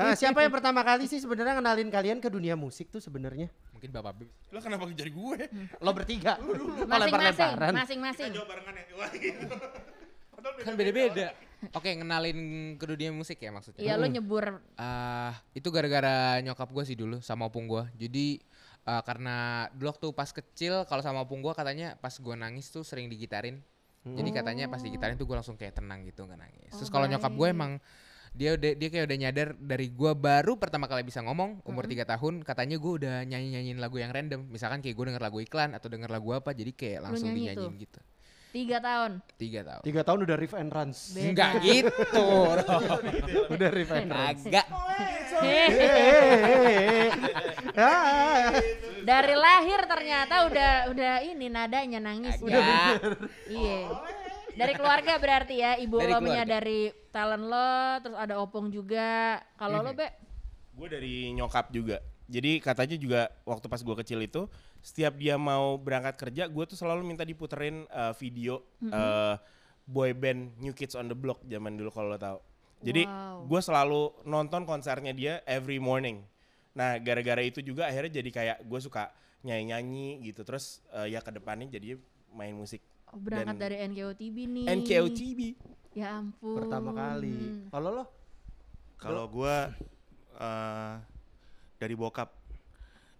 Eh, 0.00 0.14
siapa 0.16 0.40
yang 0.40 0.50
pertama 0.50 0.80
kali 0.80 1.04
sih 1.04 1.20
sebenarnya 1.20 1.56
kenalin 1.56 1.88
kalian 1.88 2.18
ke 2.18 2.28
dunia 2.28 2.56
musik 2.56 2.88
tuh 2.88 2.98
sebenarnya? 2.98 3.52
Mungkin 3.70 3.90
Bapak 3.90 4.12
Abe. 4.12 4.26
Lo 4.48 4.58
kenapa 4.58 4.88
jadi 4.88 5.10
gue? 5.10 5.38
Lo 5.78 5.90
bertiga. 5.92 6.36
Lo 6.38 6.86
masing-masing, 6.86 7.52
masing-masing. 7.74 8.30
Jawab 8.32 8.48
barengan 8.48 8.74
ya. 8.76 8.84
Kan 10.40 10.74
beda-beda. 10.76 11.32
Oke, 11.76 11.92
ngenalin 11.92 12.38
ke 12.80 12.84
dunia 12.88 13.12
musik 13.12 13.36
ya 13.36 13.52
maksudnya. 13.52 13.84
Iya, 13.84 14.00
lo 14.00 14.08
nyebur 14.08 14.64
Ah, 14.80 15.36
itu 15.52 15.68
gara-gara 15.68 16.40
nyokap 16.40 16.72
gue 16.72 16.84
sih 16.88 16.96
dulu 16.96 17.20
sama 17.20 17.52
opung 17.52 17.68
gue. 17.68 17.84
Jadi 18.00 18.40
ah, 18.88 19.04
karena 19.04 19.68
dulu 19.76 19.92
waktu 19.92 20.06
pas 20.16 20.30
kecil 20.32 20.88
kalau 20.88 21.04
sama 21.04 21.20
opung 21.20 21.44
gue 21.44 21.52
katanya 21.52 22.00
pas 22.00 22.16
gue 22.16 22.34
nangis 22.36 22.72
tuh 22.72 22.80
sering 22.80 23.12
digitarin. 23.12 23.60
Jadi 24.00 24.32
katanya 24.32 24.64
pas 24.72 24.80
digitarin 24.80 25.20
tuh 25.20 25.28
gue 25.28 25.36
langsung 25.36 25.60
kayak 25.60 25.76
tenang 25.76 26.08
gitu 26.08 26.24
nggak 26.24 26.40
nangis. 26.40 26.72
Terus 26.72 26.88
Oh, 26.88 26.92
kalau 26.96 27.04
nyokap 27.04 27.32
gue 27.36 27.48
emang 27.52 27.76
dia 28.30 28.54
udah 28.54 28.72
dia 28.78 28.88
kayak 28.88 29.04
udah 29.10 29.18
nyadar 29.18 29.48
dari 29.58 29.90
gue 29.90 30.12
baru 30.14 30.54
pertama 30.54 30.86
kali 30.86 31.02
bisa 31.02 31.18
ngomong 31.18 31.66
umur 31.66 31.90
tiga 31.90 32.06
tahun 32.06 32.46
katanya 32.46 32.78
gue 32.78 32.92
udah 33.02 33.16
nyanyi 33.26 33.58
nyanyiin 33.58 33.78
lagu 33.82 33.98
yang 33.98 34.14
random 34.14 34.46
misalkan 34.46 34.78
kayak 34.78 34.94
gue 34.94 35.04
denger 35.10 35.22
lagu 35.22 35.42
iklan 35.42 35.74
atau 35.74 35.90
denger 35.90 36.06
lagu 36.06 36.30
apa 36.30 36.54
jadi 36.54 36.70
kayak 36.70 37.10
langsung 37.10 37.34
nyanyi 37.34 37.58
dinyanyiin 37.58 37.74
gitu 37.82 38.00
tiga 38.50 38.78
tahun. 38.78 39.22
tiga 39.38 39.60
tahun 39.62 39.82
Tiga 39.82 40.00
tahun 40.02 40.18
udah 40.26 40.36
riff 40.36 40.54
and 40.54 40.70
runs. 40.70 40.98
Beda. 41.14 41.26
enggak 41.30 41.52
gitu 41.62 42.26
udah 43.54 43.70
riff 43.70 43.90
and 43.90 44.10
runs. 44.10 44.42
agak 44.44 44.66
Hehehe. 45.40 47.08
Dari 49.00 49.34
lahir 49.34 49.80
ternyata 49.86 50.34
udah 50.46 50.70
udah 50.92 51.14
ini 51.24 51.46
nadanya 51.48 51.98
nangis 51.98 52.36
ya. 52.42 52.60
agak 52.60 53.16
Iya. 53.48 53.80
Dari 54.50 54.72
keluarga 54.74 55.14
berarti 55.16 55.54
ya, 55.56 55.78
ibu 55.78 55.96
Dari 55.96 56.10
lo 56.10 56.18
keluarga. 56.18 56.26
menyadari 56.26 56.80
talent 57.08 57.46
lo, 57.46 57.72
terus 58.02 58.18
ada 58.18 58.34
opung 58.42 58.68
juga. 58.68 59.40
Kalau 59.56 59.80
lo 59.80 59.94
be, 59.94 60.10
Gue 60.74 60.88
dari 60.90 61.30
nyokap 61.32 61.70
juga. 61.70 62.02
Jadi 62.26 62.58
katanya 62.58 62.94
juga 62.94 63.20
waktu 63.42 63.66
pas 63.66 63.80
gue 63.80 63.96
kecil 64.02 64.20
itu 64.22 64.46
setiap 64.80 65.14
dia 65.14 65.36
mau 65.36 65.76
berangkat 65.76 66.16
kerja, 66.16 66.48
gue 66.48 66.64
tuh 66.64 66.74
selalu 66.74 67.04
minta 67.04 67.22
diputerin 67.22 67.84
eh, 67.86 68.12
video 68.16 68.64
eh, 68.82 69.36
boy 69.84 70.10
band 70.12 70.56
New 70.56 70.72
Kids 70.72 70.94
on 70.94 71.06
the 71.06 71.14
Block 71.14 71.44
zaman 71.44 71.76
dulu 71.76 71.90
kalau 71.90 72.08
lo 72.08 72.18
tahu. 72.18 72.38
Jadi 72.80 73.04
Wow. 73.04 73.44
gue 73.44 73.60
selalu 73.60 74.00
nonton 74.24 74.64
konsernya 74.64 75.12
dia 75.12 75.44
every 75.44 75.76
morning. 75.76 76.24
Nah 76.72 76.96
gara-gara 76.96 77.44
itu 77.44 77.60
juga 77.60 77.84
akhirnya 77.84 78.24
jadi 78.24 78.30
kayak 78.30 78.58
gue 78.64 78.80
suka 78.80 79.12
nyanyi-nyanyi 79.42 80.24
gitu. 80.24 80.40
Terus 80.42 80.80
eh, 80.90 81.12
ya 81.12 81.20
ke 81.20 81.28
depannya 81.28 81.68
jadi 81.68 82.00
main 82.32 82.56
musik. 82.56 82.80
Oh, 83.10 83.20
berangkat 83.20 83.52
Dan- 83.52 83.60
dari 83.60 83.76
NKOTB 83.84 84.36
nih. 84.48 84.64
NKOTB. 84.70 85.40
Ya 85.92 86.22
ampun. 86.22 86.56
Pertama 86.56 86.94
kali. 86.94 87.34
Hmm. 87.36 87.68
Kalau 87.68 87.90
lo? 87.92 88.04
Kalau 88.96 89.24
gua 89.28 89.76
eh, 90.38 90.92
dari 91.76 91.92
bokap. 91.92 92.39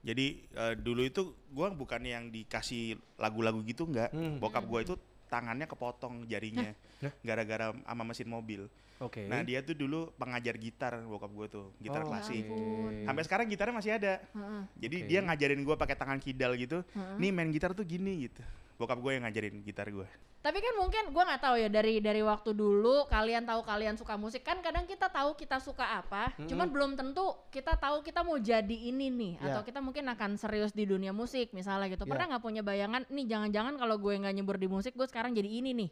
Jadi 0.01 0.27
eh, 0.57 0.75
dulu 0.81 1.03
itu 1.05 1.23
gua 1.53 1.69
bukan 1.69 2.01
yang 2.05 2.33
dikasih 2.33 2.97
lagu-lagu 3.21 3.61
gitu 3.65 3.85
enggak. 3.85 4.09
Hmm. 4.13 4.41
Bokap 4.41 4.65
gua 4.65 4.81
itu 4.81 4.97
tangannya 5.29 5.69
kepotong 5.69 6.27
jarinya 6.27 6.75
gara-gara 7.23 7.71
sama 7.73 8.03
mesin 8.03 8.27
mobil. 8.27 8.67
Oke. 9.01 9.25
Nah, 9.33 9.41
dia 9.41 9.65
tuh 9.65 9.73
dulu 9.73 10.13
pengajar 10.21 10.61
gitar 10.61 11.01
bokap 11.09 11.33
gua 11.33 11.47
tuh, 11.49 11.73
gitar 11.81 12.05
Oh, 12.05 12.13
klasik. 12.13 12.45
ampun. 12.45 12.93
Sampai 13.09 13.23
sekarang 13.25 13.47
gitarnya 13.49 13.75
masih 13.81 13.93
ada. 13.97 14.21
Heeh. 14.21 14.63
Jadi 14.77 14.97
Oke. 15.01 15.07
dia 15.09 15.21
ngajarin 15.25 15.63
gua 15.65 15.77
pakai 15.81 15.97
tangan 15.97 16.21
kidal 16.21 16.53
gitu. 16.61 16.85
Heeh. 16.93 17.17
Nih 17.17 17.31
main 17.33 17.49
gitar 17.49 17.73
tuh 17.73 17.85
gini 17.89 18.29
gitu. 18.29 18.45
Bokap 18.81 18.97
gue 18.97 19.12
yang 19.12 19.29
ngajarin 19.29 19.61
gitar 19.61 19.93
gua. 19.93 20.09
Tapi 20.40 20.57
kan 20.57 20.73
mungkin 20.81 21.12
gua 21.12 21.29
nggak 21.29 21.43
tahu 21.45 21.61
ya 21.61 21.69
dari 21.69 22.01
dari 22.01 22.25
waktu 22.25 22.57
dulu 22.57 23.05
kalian 23.12 23.45
tahu 23.45 23.61
kalian 23.61 24.01
suka 24.01 24.16
musik 24.16 24.40
kan 24.40 24.64
kadang 24.64 24.88
kita 24.88 25.12
tahu 25.12 25.37
kita 25.37 25.61
suka 25.61 26.01
apa, 26.01 26.33
cuman 26.49 26.64
belum 26.73 26.97
tentu 26.97 27.37
kita 27.53 27.77
tahu 27.77 28.01
kita 28.01 28.25
mau 28.25 28.40
jadi 28.40 28.73
ini 28.73 29.12
nih 29.12 29.33
Ya. 29.37 29.53
atau 29.53 29.69
kita 29.69 29.85
mungkin 29.85 30.09
akan 30.09 30.40
serius 30.40 30.73
di 30.73 30.88
dunia 30.88 31.12
musik 31.12 31.53
misalnya 31.53 31.93
gitu. 31.93 32.09
Pernah 32.09 32.33
nggak 32.33 32.40
punya 32.40 32.64
bayangan 32.64 33.05
nih 33.12 33.29
jangan-jangan 33.29 33.77
kalau 33.77 34.01
gue 34.01 34.16
nggak 34.16 34.33
nyebur 34.33 34.57
di 34.57 34.64
musik 34.64 34.97
gue 34.97 35.05
sekarang 35.05 35.37
jadi 35.37 35.61
ini 35.61 35.77
nih. 35.77 35.90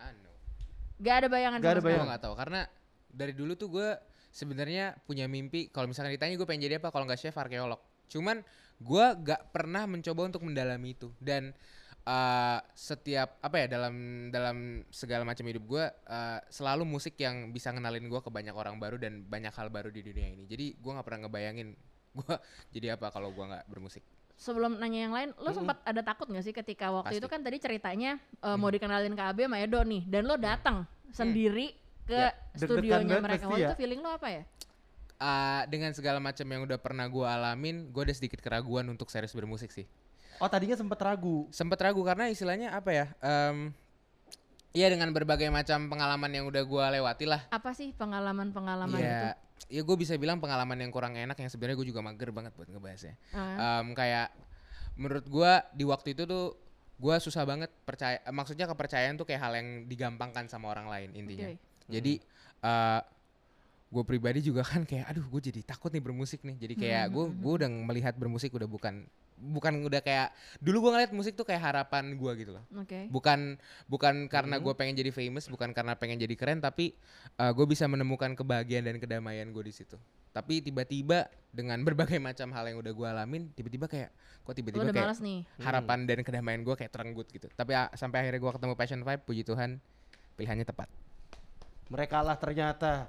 Anu. 0.00 0.32
Gak 0.98 1.14
ada 1.20 1.26
bayangan 1.28 1.58
Gak 1.60 1.72
ada 1.76 1.80
sekali. 1.84 1.92
Gue 1.92 2.08
nggak 2.08 2.22
tahu 2.24 2.34
karena 2.40 2.60
dari 3.12 3.32
dulu 3.36 3.52
tuh 3.52 3.68
gue 3.68 3.88
sebenarnya 4.32 4.96
punya 5.04 5.28
mimpi 5.28 5.68
kalau 5.68 5.92
misalkan 5.92 6.16
ditanya 6.16 6.40
gue 6.40 6.48
pengen 6.48 6.72
jadi 6.72 6.80
apa 6.80 6.88
kalau 6.88 7.04
nggak 7.04 7.20
chef 7.20 7.36
arkeolog. 7.36 7.78
Cuman 8.08 8.40
gue 8.80 9.06
gak 9.26 9.52
pernah 9.52 9.84
mencoba 9.84 10.30
untuk 10.32 10.46
mendalami 10.46 10.94
itu 10.96 11.12
dan 11.20 11.52
eh, 12.08 12.58
setiap 12.72 13.36
apa 13.44 13.56
ya 13.60 13.66
dalam 13.68 13.94
dalam 14.32 14.80
segala 14.88 15.28
macam 15.28 15.44
hidup 15.44 15.64
gue 15.68 15.84
eh, 15.84 16.38
selalu 16.48 16.88
musik 16.88 17.20
yang 17.20 17.52
bisa 17.52 17.68
ngenalin 17.68 18.08
gue 18.08 18.20
ke 18.24 18.30
banyak 18.32 18.56
orang 18.56 18.80
baru 18.80 18.96
dan 18.96 19.28
banyak 19.28 19.52
hal 19.52 19.68
baru 19.68 19.92
di 19.92 20.00
dunia 20.00 20.32
ini. 20.32 20.48
Jadi 20.48 20.80
gue 20.80 20.90
nggak 20.90 21.04
pernah 21.04 21.28
ngebayangin 21.28 21.68
gue 22.16 22.34
jadi 22.74 22.96
apa 22.96 23.12
kalau 23.12 23.28
gue 23.30 23.44
nggak 23.44 23.68
bermusik. 23.68 24.00
Sebelum 24.38 24.78
nanya 24.78 25.10
yang 25.10 25.14
lain, 25.14 25.28
lo 25.34 25.50
sempat 25.50 25.82
ada 25.82 25.98
takut 25.98 26.30
gak 26.30 26.46
sih 26.46 26.54
ketika 26.54 26.94
waktu 26.94 27.18
Pasti. 27.18 27.18
itu 27.18 27.26
kan 27.26 27.42
tadi 27.42 27.58
ceritanya 27.58 28.22
eh, 28.22 28.56
mau 28.56 28.70
dikenalin 28.70 29.10
ke 29.18 29.22
Abe 29.26 29.50
sama 29.50 29.58
Edo 29.58 29.82
nih, 29.82 30.06
dan 30.06 30.30
lo 30.30 30.38
datang 30.38 30.86
sendiri 31.10 31.74
ke 32.06 32.14
Ya, 32.14 32.30
studionya 32.54 33.18
mereka. 33.18 33.50
Waktu 33.50 33.66
ya. 33.66 33.74
itu 33.74 33.82
feeling 33.82 33.98
lo 33.98 34.14
apa 34.14 34.30
ya? 34.30 34.42
Eh, 35.18 35.62
dengan 35.66 35.90
segala 35.90 36.22
macam 36.22 36.46
yang 36.46 36.62
udah 36.62 36.78
pernah 36.78 37.10
gue 37.10 37.26
alamin, 37.26 37.90
gue 37.90 38.02
ada 38.06 38.14
sedikit 38.14 38.38
keraguan 38.38 38.86
untuk 38.86 39.10
serius 39.10 39.34
bermusik 39.34 39.74
sih. 39.74 39.90
Oh 40.38 40.46
tadinya 40.46 40.74
sempet 40.74 40.98
ragu. 40.98 41.46
sempet 41.50 41.78
ragu 41.78 42.00
karena 42.00 42.28
istilahnya 42.28 42.70
apa 42.70 42.90
ya 42.90 43.06
em 43.18 43.74
ya 44.70 44.86
dengan 44.86 45.10
berbagai 45.10 45.48
macam 45.48 45.88
pengalaman 45.88 46.30
yang 46.30 46.44
udah 46.46 46.62
gua 46.62 46.88
lewati 46.88 47.24
lah 47.24 47.42
Apa 47.48 47.72
sih 47.72 47.90
pengalaman-pengalaman 47.92 48.94
itu? 48.94 49.02
ya 49.02 49.34
ya 49.68 49.82
gue 49.82 49.96
bisa 49.98 50.14
bilang 50.14 50.38
pengalaman 50.38 50.78
yang 50.78 50.88
kurang 50.88 51.12
enak 51.12 51.34
yang 51.34 51.50
sebenarnya 51.50 51.76
gue 51.76 51.88
juga 51.88 52.00
mager 52.00 52.30
banget 52.30 52.54
buat 52.54 52.68
ngebahasnya 52.68 53.18
Ah. 53.34 53.82
Em, 53.82 53.92
kayak 53.92 54.30
menurut 54.94 55.26
gua 55.26 55.66
di 55.72 55.82
waktu 55.82 56.12
itu 56.12 56.22
tuh 56.24 56.54
gua 56.96 57.18
susah 57.18 57.42
banget 57.42 57.70
percaya 57.82 58.22
maksudnya 58.28 58.64
kepercayaan 58.64 59.14
tuh 59.14 59.22
kayak 59.22 59.38
hal 59.40 59.52
yang 59.52 59.68
digampangkan 59.84 60.46
sama 60.46 60.68
orang 60.68 60.86
lain 60.86 61.10
intinya 61.12 61.48
Oke. 61.48 61.58
jadi 61.88 62.12
eh 62.60 63.00
gue 63.88 64.04
pribadi 64.04 64.44
juga 64.44 64.60
kan 64.62 64.84
kayak 64.84 65.08
aduh 65.08 65.24
gue 65.24 65.40
jadi 65.48 65.60
takut 65.64 65.88
nih 65.88 66.02
bermusik 66.02 66.44
nih 66.44 66.56
jadi 66.58 66.74
kayak 66.76 67.04
gue 67.08 67.24
gue 67.32 67.52
udah 67.56 67.68
melihat 67.68 68.12
bermusik 68.14 68.52
udah 68.52 68.68
bukan 68.68 69.08
bukan 69.38 69.86
udah 69.86 70.02
kayak 70.02 70.34
dulu 70.58 70.88
gue 70.88 70.90
ngeliat 70.98 71.12
musik 71.14 71.38
tuh 71.38 71.46
kayak 71.46 71.62
harapan 71.62 72.18
gue 72.18 72.32
gitu 72.42 72.50
loh 72.58 72.64
Oke. 72.74 73.06
bukan 73.08 73.56
bukan 73.86 74.26
karena 74.26 74.58
gue 74.58 74.72
pengen 74.74 74.98
jadi 74.98 75.14
famous 75.14 75.46
bukan 75.46 75.70
karena 75.70 75.94
pengen 75.94 76.18
jadi 76.18 76.34
keren 76.34 76.58
tapi 76.58 76.98
gue 77.38 77.66
bisa 77.70 77.86
menemukan 77.86 78.34
kebahagiaan 78.34 78.90
dan 78.90 78.96
kedamaian 78.98 79.48
gue 79.54 79.64
di 79.64 79.74
situ 79.74 79.94
tapi 80.34 80.60
tiba-tiba 80.60 81.30
dengan 81.54 81.80
berbagai 81.86 82.18
macam 82.18 82.50
hal 82.52 82.74
yang 82.74 82.78
udah 82.82 82.92
gue 82.92 83.06
alamin 83.08 83.42
tiba-tiba 83.54 83.86
kayak 83.86 84.10
kok 84.42 84.54
tiba-tiba 84.54 84.90
kayak 84.90 85.06
malas 85.08 85.20
nih. 85.22 85.46
harapan 85.62 86.04
dan 86.04 86.18
kedamaian 86.26 86.60
gue 86.62 86.74
kayak 86.74 86.92
terenggut 86.92 87.26
gitu 87.30 87.46
tapi 87.54 87.78
ah, 87.78 87.88
sampai 87.94 88.26
akhirnya 88.26 88.40
gue 88.42 88.52
ketemu 88.52 88.74
passion 88.74 89.00
vibe 89.06 89.22
puji 89.24 89.42
Tuhan 89.46 89.78
pilihannya 90.38 90.66
tepat 90.66 90.88
Mereka 91.88 92.20
lah 92.20 92.36
ternyata. 92.36 93.08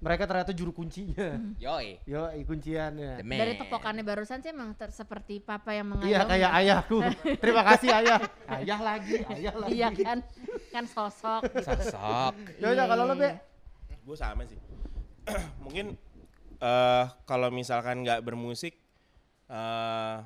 Mereka 0.00 0.24
ternyata 0.24 0.52
juru 0.56 0.72
kuncinya. 0.72 1.36
yoi 1.60 2.00
Yo, 2.08 2.24
kunciannya. 2.48 3.20
Dari 3.20 3.52
tepokannya 3.60 4.00
barusan 4.00 4.40
sih 4.40 4.48
emang 4.48 4.72
ter- 4.72 4.96
seperti 4.96 5.44
papa 5.44 5.76
yang 5.76 5.92
mengayomi. 5.92 6.08
Iya 6.16 6.20
kayak 6.24 6.50
ayahku. 6.56 6.98
Terima 7.44 7.62
kasih 7.68 7.88
ayah. 7.92 8.20
Ayah 8.48 8.80
lagi, 8.80 9.20
ayah 9.28 9.54
lagi. 9.60 9.70
Iya 9.76 9.88
kan, 9.92 10.18
kan 10.72 10.84
sosok. 10.88 11.52
gitu. 11.52 11.68
sosok 11.68 12.32
Ya 12.56 12.66
udah 12.72 12.84
kalau 12.88 13.04
lo 13.12 13.14
be. 13.14 13.28
Gue 14.00 14.16
sama 14.16 14.48
sih. 14.48 14.56
Mungkin 15.68 15.92
eh 16.60 17.04
kalau 17.28 17.52
misalkan 17.52 18.00
nggak 18.00 18.24
bermusik, 18.24 18.80
eh 19.52 20.16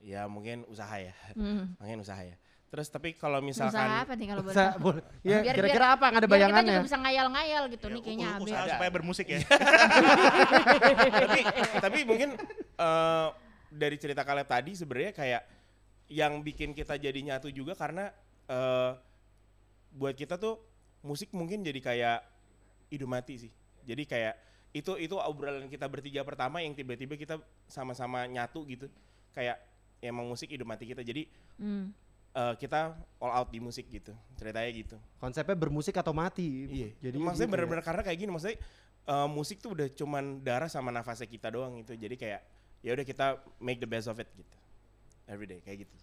ya 0.00 0.24
mungkin 0.32 0.64
usaha 0.64 0.96
ya. 0.96 1.12
Hmm. 1.36 1.76
Mungkin 1.76 2.00
usaha 2.00 2.24
ya. 2.24 2.40
Terus 2.70 2.86
tapi 2.86 3.12
kalau 3.12 3.42
Usaha 3.42 3.66
misalkan 3.66 3.90
apa 3.98 4.12
nih 4.14 4.26
kalau 4.26 4.42
boleh 4.42 4.54
tahu? 4.54 4.76
boleh. 4.80 5.02
Ya, 5.20 5.42
Biar- 5.42 5.56
kira-kira 5.58 5.86
apa 5.90 6.04
nggak 6.06 6.22
ada 6.22 6.28
Biar 6.28 6.30
kita 6.30 6.34
bayangannya? 6.38 6.70
juga 6.72 6.86
bisa 6.86 6.98
ngayal-ngayal 6.98 7.62
gitu 7.68 7.86
nih 7.88 8.00
kayaknya 8.00 8.28
U- 8.30 8.44
usaha 8.46 8.62
Ada. 8.62 8.72
supaya 8.72 8.90
bermusik 8.90 9.26
ya. 9.26 9.38
tapi 11.20 11.40
tapi 11.80 11.98
mungkin 12.04 12.28
eh 12.76 13.28
dari 13.70 13.96
cerita 13.96 14.22
Kaleb 14.22 14.46
tadi 14.46 14.72
sebenarnya 14.72 15.12
kayak 15.12 15.42
yang 16.08 16.42
bikin 16.42 16.70
kita 16.70 16.94
jadi 16.94 17.18
nyatu 17.20 17.50
juga 17.50 17.74
karena 17.74 18.10
eh 18.46 18.90
buat 19.90 20.14
kita 20.14 20.38
tuh 20.38 20.58
musik 21.02 21.30
mungkin 21.32 21.60
jadi 21.60 21.80
kayak 21.80 22.18
hidup 22.88 23.08
mati 23.08 23.34
sih. 23.40 23.52
Jadi 23.82 24.04
kayak 24.04 24.34
itu 24.70 24.94
itu 24.96 25.16
obrolan 25.16 25.66
kita 25.66 25.86
bertiga 25.86 26.22
pertama 26.22 26.60
yang 26.60 26.70
tiba-tiba 26.70 27.14
kita 27.14 27.38
sama-sama 27.66 28.22
nyatu 28.24 28.62
gitu. 28.64 28.86
Kayak 29.32 29.58
ya 29.98 30.08
emang 30.08 30.24
musik 30.24 30.46
hidup 30.46 30.64
mati 30.64 30.86
kita. 30.86 31.02
Jadi 31.02 31.26
Hmm. 31.58 31.90
Eh, 32.34 32.54
kita 32.58 32.96
all 33.18 33.32
out 33.32 33.48
di 33.50 33.58
musik 33.58 33.86
gitu. 33.90 34.14
Ceritanya 34.38 34.70
gitu. 34.70 34.96
Konsepnya 35.18 35.56
bermusik 35.56 35.94
atau 35.98 36.14
mati. 36.14 36.66
Iya. 36.68 36.88
Jadi 37.10 37.16
maksudnya 37.18 37.46
gitu 37.46 37.50
ya. 37.50 37.52
bener-bener 37.56 37.84
karena 37.84 38.02
kayak 38.06 38.18
gini 38.18 38.30
maksudnya 38.30 38.58
eh, 39.08 39.28
musik 39.28 39.58
tuh 39.58 39.74
udah 39.74 39.86
cuman 39.92 40.44
darah 40.44 40.70
sama 40.70 40.94
nafasnya 40.94 41.28
kita 41.28 41.50
doang 41.50 41.80
gitu. 41.82 41.94
Jadi 41.96 42.14
kayak 42.16 42.40
ya 42.80 42.90
udah 42.96 43.04
kita 43.04 43.26
make 43.60 43.80
the 43.80 43.88
best 43.88 44.08
of 44.08 44.16
it 44.18 44.28
gitu. 44.34 44.56
Every 45.30 45.46
day 45.46 45.60
kayak 45.62 45.86
gitu. 45.86 45.96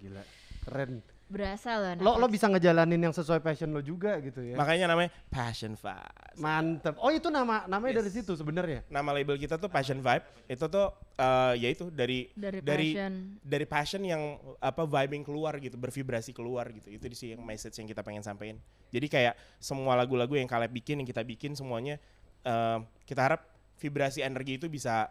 Gila. 0.00 0.22
Keren. 0.64 1.02
Berasa 1.28 1.80
loh. 1.80 1.92
Lo 2.00 2.12
lo 2.20 2.26
bisa 2.28 2.44
ngejalanin 2.46 3.00
yang 3.00 3.14
sesuai 3.14 3.40
passion 3.40 3.72
lo 3.72 3.80
juga 3.80 4.20
gitu 4.20 4.44
ya. 4.44 4.52
Makanya 4.52 4.84
namanya 4.90 5.10
Passion 5.32 5.74
Fast. 5.74 6.36
Mantep. 6.36 6.94
Oh 7.00 7.08
itu 7.08 7.32
nama 7.32 7.64
namanya 7.64 8.04
dari 8.04 8.12
Yes. 8.12 8.20
situ 8.20 8.36
sebenarnya. 8.36 8.84
Nama 8.92 9.10
label 9.16 9.40
kita 9.40 9.56
tuh 9.56 9.72
Passion 9.72 10.00
Vibe. 10.00 10.24
Itu 10.44 10.68
tuh 10.68 10.92
eh, 11.16 11.54
ya 11.56 11.68
itu 11.72 11.88
dari 11.88 12.28
dari 12.36 12.60
dari 12.60 12.88
passion. 12.92 13.12
dari 13.40 13.64
passion 13.64 14.02
yang 14.04 14.22
apa 14.60 14.84
vibing 14.84 15.24
keluar 15.24 15.56
gitu, 15.56 15.80
bervibrasi 15.80 16.36
keluar 16.36 16.68
gitu. 16.68 16.92
Itu 16.92 17.08
sih 17.16 17.32
yang 17.32 17.40
message 17.44 17.80
yang 17.80 17.88
kita 17.88 18.04
pengen 18.04 18.20
sampaikan. 18.20 18.60
Jadi 18.92 19.06
kayak 19.08 19.34
semua 19.56 19.96
lagu-lagu 19.96 20.36
yang 20.36 20.44
kalian 20.44 20.68
bikin, 20.68 21.00
yang 21.00 21.08
kita 21.08 21.24
bikin 21.24 21.56
semuanya 21.56 21.96
eh, 22.44 22.78
kita 23.08 23.24
harap 23.24 23.40
vibrasi 23.80 24.20
energi 24.20 24.60
itu 24.60 24.68
bisa 24.68 25.08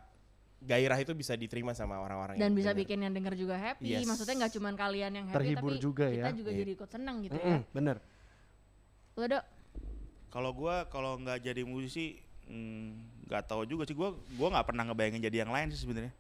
gairah 0.62 0.94
itu 0.96 1.12
bisa 1.12 1.34
diterima 1.34 1.74
sama 1.74 1.98
orang-orang 1.98 2.38
dan 2.38 2.48
yang 2.48 2.54
bisa 2.54 2.70
denger. 2.70 2.82
bikin 2.86 2.98
yang 3.02 3.12
denger 3.12 3.34
juga 3.34 3.58
happy. 3.58 3.98
Yes. 3.98 4.06
Maksudnya 4.06 4.36
nggak 4.40 4.54
cuman 4.54 4.74
kalian 4.76 5.12
yang 5.12 5.26
happy 5.28 5.38
Terhibur 5.42 5.72
tapi 5.72 5.82
juga 5.82 6.06
kita 6.08 6.22
ya. 6.22 6.32
juga 6.32 6.50
Iya. 6.50 6.60
jadi 6.62 6.72
ikut 6.72 6.90
senang 6.90 7.16
gitu 7.22 7.34
Mm-mm, 7.34 7.50
ya. 7.52 7.60
bener. 7.74 7.98
Lo 9.14 9.26
dok, 9.28 9.44
Kalau 10.30 10.52
gua 10.54 10.76
kalau 10.88 11.18
nggak 11.18 11.44
jadi 11.44 11.62
musisi 11.62 12.16
mm, 12.46 12.88
nggak 13.28 13.44
tahu 13.44 13.66
juga 13.66 13.84
sih 13.84 13.92
gua 13.92 14.14
gua 14.38 14.48
nggak 14.54 14.66
pernah 14.66 14.84
ngebayangin 14.88 15.22
jadi 15.22 15.38
yang 15.44 15.52
lain 15.52 15.68
sih 15.70 15.82
sebenarnya. 15.82 16.14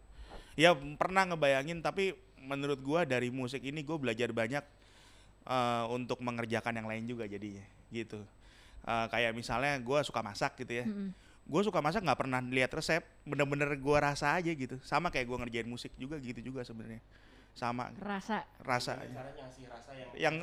Ya 0.58 0.75
pernah 0.97 1.23
ngebayangin 1.23 1.80
tapi 1.80 2.12
menurut 2.41 2.82
gua 2.82 3.06
dari 3.06 3.30
musik 3.30 3.62
ini 3.62 3.86
gua 3.86 3.95
belajar 3.95 4.34
banyak 4.34 4.65
eh, 5.45 5.84
untuk 5.88 6.19
mengerjakan 6.19 6.75
yang 6.75 6.88
lain 6.89 7.06
juga 7.06 7.23
jadinya 7.23 7.63
gitu. 7.88 8.19
Eh, 8.84 9.06
kayak 9.08 9.32
misalnya 9.32 9.77
gua 9.80 10.01
suka 10.01 10.19
masak 10.19 10.60
gitu 10.60 10.82
ya. 10.82 10.86
Mm-mm. 10.89 11.13
Gue 11.43 11.62
suka 11.62 11.82
masak 11.82 12.06
nggak 12.06 12.19
pernah 12.19 12.39
lihat 12.39 12.71
resep, 12.71 13.04
bener-bener 13.27 13.67
gua 13.75 14.13
rasa 14.13 14.38
aja 14.38 14.47
gitu. 14.47 14.80
Sama 14.82 15.12
kayak 15.12 15.27
gua 15.27 15.38
ngerjain 15.43 15.67
musik 15.67 15.91
juga 15.95 16.15
gitu 16.17 16.39
juga 16.39 16.63
sebenarnya. 16.63 17.01
Sama 17.51 17.91
rasa 17.99 18.47
rasa 18.63 18.95
aja 18.95 19.12
Caranya 19.12 19.43
ngasih 19.43 19.65
rasa 19.67 19.91
yang 19.91 20.10
yang 20.15 20.36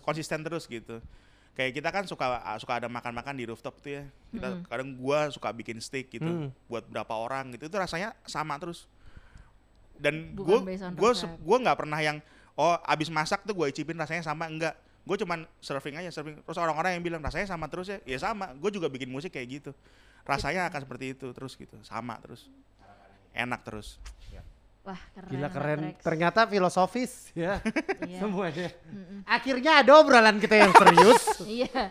konsisten 0.00 0.40
terus 0.40 0.64
gitu. 0.64 1.04
Kayak 1.52 1.70
kita 1.76 1.88
kan 1.92 2.04
suka 2.08 2.40
suka 2.56 2.80
ada 2.80 2.88
makan-makan 2.88 3.36
di 3.36 3.44
rooftop 3.44 3.76
tuh 3.78 4.00
ya. 4.00 4.04
Kita 4.32 4.48
Mm-mm. 4.48 4.64
kadang 4.66 4.88
gua 4.96 5.28
suka 5.28 5.52
bikin 5.52 5.76
steak 5.78 6.08
gitu 6.08 6.24
Mm. 6.26 6.48
buat 6.66 6.82
berapa 6.88 7.12
orang 7.12 7.52
gitu. 7.54 7.68
Itu 7.68 7.76
rasanya 7.76 8.16
sama 8.24 8.56
terus. 8.56 8.88
Dan 9.94 10.34
resep. 11.14 11.28
se- 11.30 11.38
gua 11.44 11.58
nggak 11.60 11.78
pernah 11.78 12.00
yang 12.00 12.18
oh 12.56 12.74
abis 12.82 13.12
masak 13.12 13.44
tuh 13.44 13.52
gua 13.52 13.68
icipin 13.68 13.94
rasanya 13.94 14.24
sama 14.24 14.46
enggak. 14.48 14.74
gue 15.04 15.20
cuman 15.20 15.44
surfing 15.60 16.00
aja 16.00 16.08
surfing 16.08 16.40
terus 16.40 16.56
orang-orang 16.56 16.96
yang 16.96 17.04
bilang 17.04 17.20
rasanya 17.20 17.44
sama 17.44 17.68
terus 17.68 17.92
ya 17.92 18.00
ya 18.08 18.16
sama 18.16 18.56
gue 18.56 18.70
juga 18.72 18.88
bikin 18.88 19.12
musik 19.12 19.36
kayak 19.36 19.60
gitu 19.60 19.76
rasanya 20.24 20.66
akan 20.66 20.80
seperti 20.82 21.12
itu 21.12 21.26
terus 21.30 21.52
gitu 21.54 21.76
sama 21.84 22.16
terus 22.18 22.48
enak 23.32 23.60
terus 23.62 24.00
Wah 24.84 25.00
keren. 25.16 25.32
Gila 25.32 25.48
keren. 25.48 25.80
Rex. 25.80 26.04
Ternyata 26.04 26.44
filosofis 26.44 27.32
ya 27.32 27.56
Iya. 28.04 28.20
semuanya. 28.20 28.68
Akhirnya 29.24 29.80
ada 29.80 29.96
obrolan 29.96 30.36
kita 30.36 30.60
yang 30.60 30.76
serius. 30.76 31.24
Iya, 31.64 31.88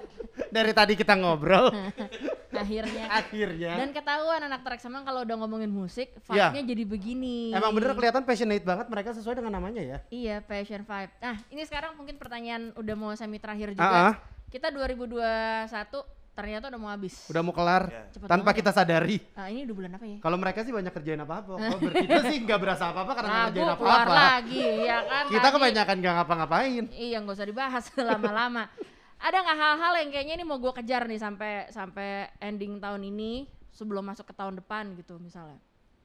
Dari 0.53 0.77
tadi 0.77 0.93
kita 0.93 1.17
ngobrol. 1.17 1.73
akhirnya. 2.53 3.09
Akhirnya. 3.09 3.81
Dan 3.81 3.97
ketahuan 3.97 4.45
anak 4.45 4.61
trek 4.61 4.77
emang 4.85 5.01
kalau 5.01 5.25
udah 5.25 5.35
ngomongin 5.41 5.73
musik, 5.73 6.13
Iya. 6.29 6.53
vibe-nya 6.53 6.63
jadi 6.69 6.83
begini. 6.85 7.37
Emang 7.49 7.73
bener 7.73 7.97
kelihatan 7.97 8.29
passionate 8.29 8.61
banget 8.61 8.85
mereka 8.85 9.09
sesuai 9.09 9.41
dengan 9.41 9.57
namanya 9.57 9.81
ya. 9.81 9.97
Iya, 10.13 10.45
passion 10.45 10.85
vibe. 10.85 11.13
Nah, 11.17 11.41
ini 11.49 11.65
sekarang 11.65 11.97
mungkin 11.97 12.21
pertanyaan 12.21 12.77
udah 12.77 12.93
mau 12.93 13.09
semi 13.17 13.41
terakhir 13.41 13.73
Ah, 13.73 13.77
juga. 13.81 13.89
ah. 13.89 14.13
Kita 14.53 14.69
2021 14.69 16.05
ternyata 16.33 16.65
udah 16.67 16.79
mau 16.79 16.89
habis. 16.89 17.13
Udah 17.25 17.39
mau 17.39 17.53
kelar 17.53 17.83
Ya. 17.85 18.03
Cepet 18.09 18.25
tanpa 18.25 18.49
banget 18.49 18.57
kita 18.59 18.71
sadari. 18.71 19.17
Ah, 19.33 19.47
ini 19.47 19.63
udah 19.63 19.75
bulan 19.75 19.91
apa 19.93 20.05
ya? 20.05 20.17
Kalau 20.17 20.37
mereka 20.37 20.59
sih 20.61 20.73
banyak 20.73 20.89
kerjain 20.91 21.21
apa-apa. 21.21 21.53
Kalau 21.55 21.77
kita 21.93 22.21
sih 22.27 22.37
nggak 22.41 22.59
berasa 22.59 22.83
apa-apa 22.89 23.11
karena 23.13 23.29
nggak 23.29 23.39
Lagu 23.39 23.53
kerjain 23.53 23.77
keluar 23.77 23.99
apa-apa. 23.99 24.15
lagi, 24.17 24.65
ya 24.81 24.97
kan? 25.03 25.23
Kita 25.29 25.39
Tadi- 25.39 25.53
kebanyakan 25.53 25.95
nggak 25.95 26.13
ngapa-ngapain. 26.15 26.83
Iya, 26.89 27.17
nggak 27.19 27.35
usah 27.35 27.47
dibahas 27.47 27.85
lama-lama. 28.11 28.63
Ada 29.17 29.37
nggak 29.39 29.57
hal-hal 29.57 29.93
yang 29.95 30.09
kayaknya 30.11 30.35
ini 30.35 30.43
mau 30.43 30.57
gue 30.57 30.73
kejar 30.73 31.05
nih 31.05 31.15
sampai 31.15 31.51
sampai 31.69 32.09
ending 32.39 32.75
tahun 32.77 33.01
ini 33.05 33.45
sebelum 33.71 34.03
masuk 34.03 34.25
ke 34.25 34.33
tahun 34.33 34.57
depan 34.57 34.93
gitu 34.95 35.15
misalnya? 35.15 35.61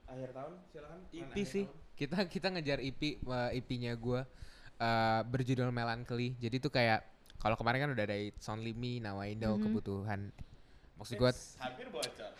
Akhir 0.06 0.30
tahun 0.30 0.52
silakan. 0.68 0.98
EP 1.10 1.36
sih. 1.42 1.64
Kita 1.92 2.24
kita 2.24 2.46
ngejar 2.48 2.78
EP 2.78 3.18
uh, 3.22 3.50
EP-nya 3.50 3.92
gua 3.92 4.22
uh, 4.78 5.20
berjudul 5.24 5.68
Melancholy. 5.68 6.38
Jadi 6.38 6.56
tuh 6.58 6.70
kayak 6.70 7.02
kalau 7.38 7.54
kemarin 7.54 7.78
kan 7.86 7.90
udah 7.94 8.04
ada 8.04 8.18
Sound 8.42 8.66
Limi, 8.66 8.98
Now 8.98 9.22
I 9.22 9.38
Know, 9.38 9.58
kebutuhan. 9.62 10.34
Maksud 10.98 11.14
gua 11.14 11.30
Hampir 11.62 11.86
bocor. 11.94 12.30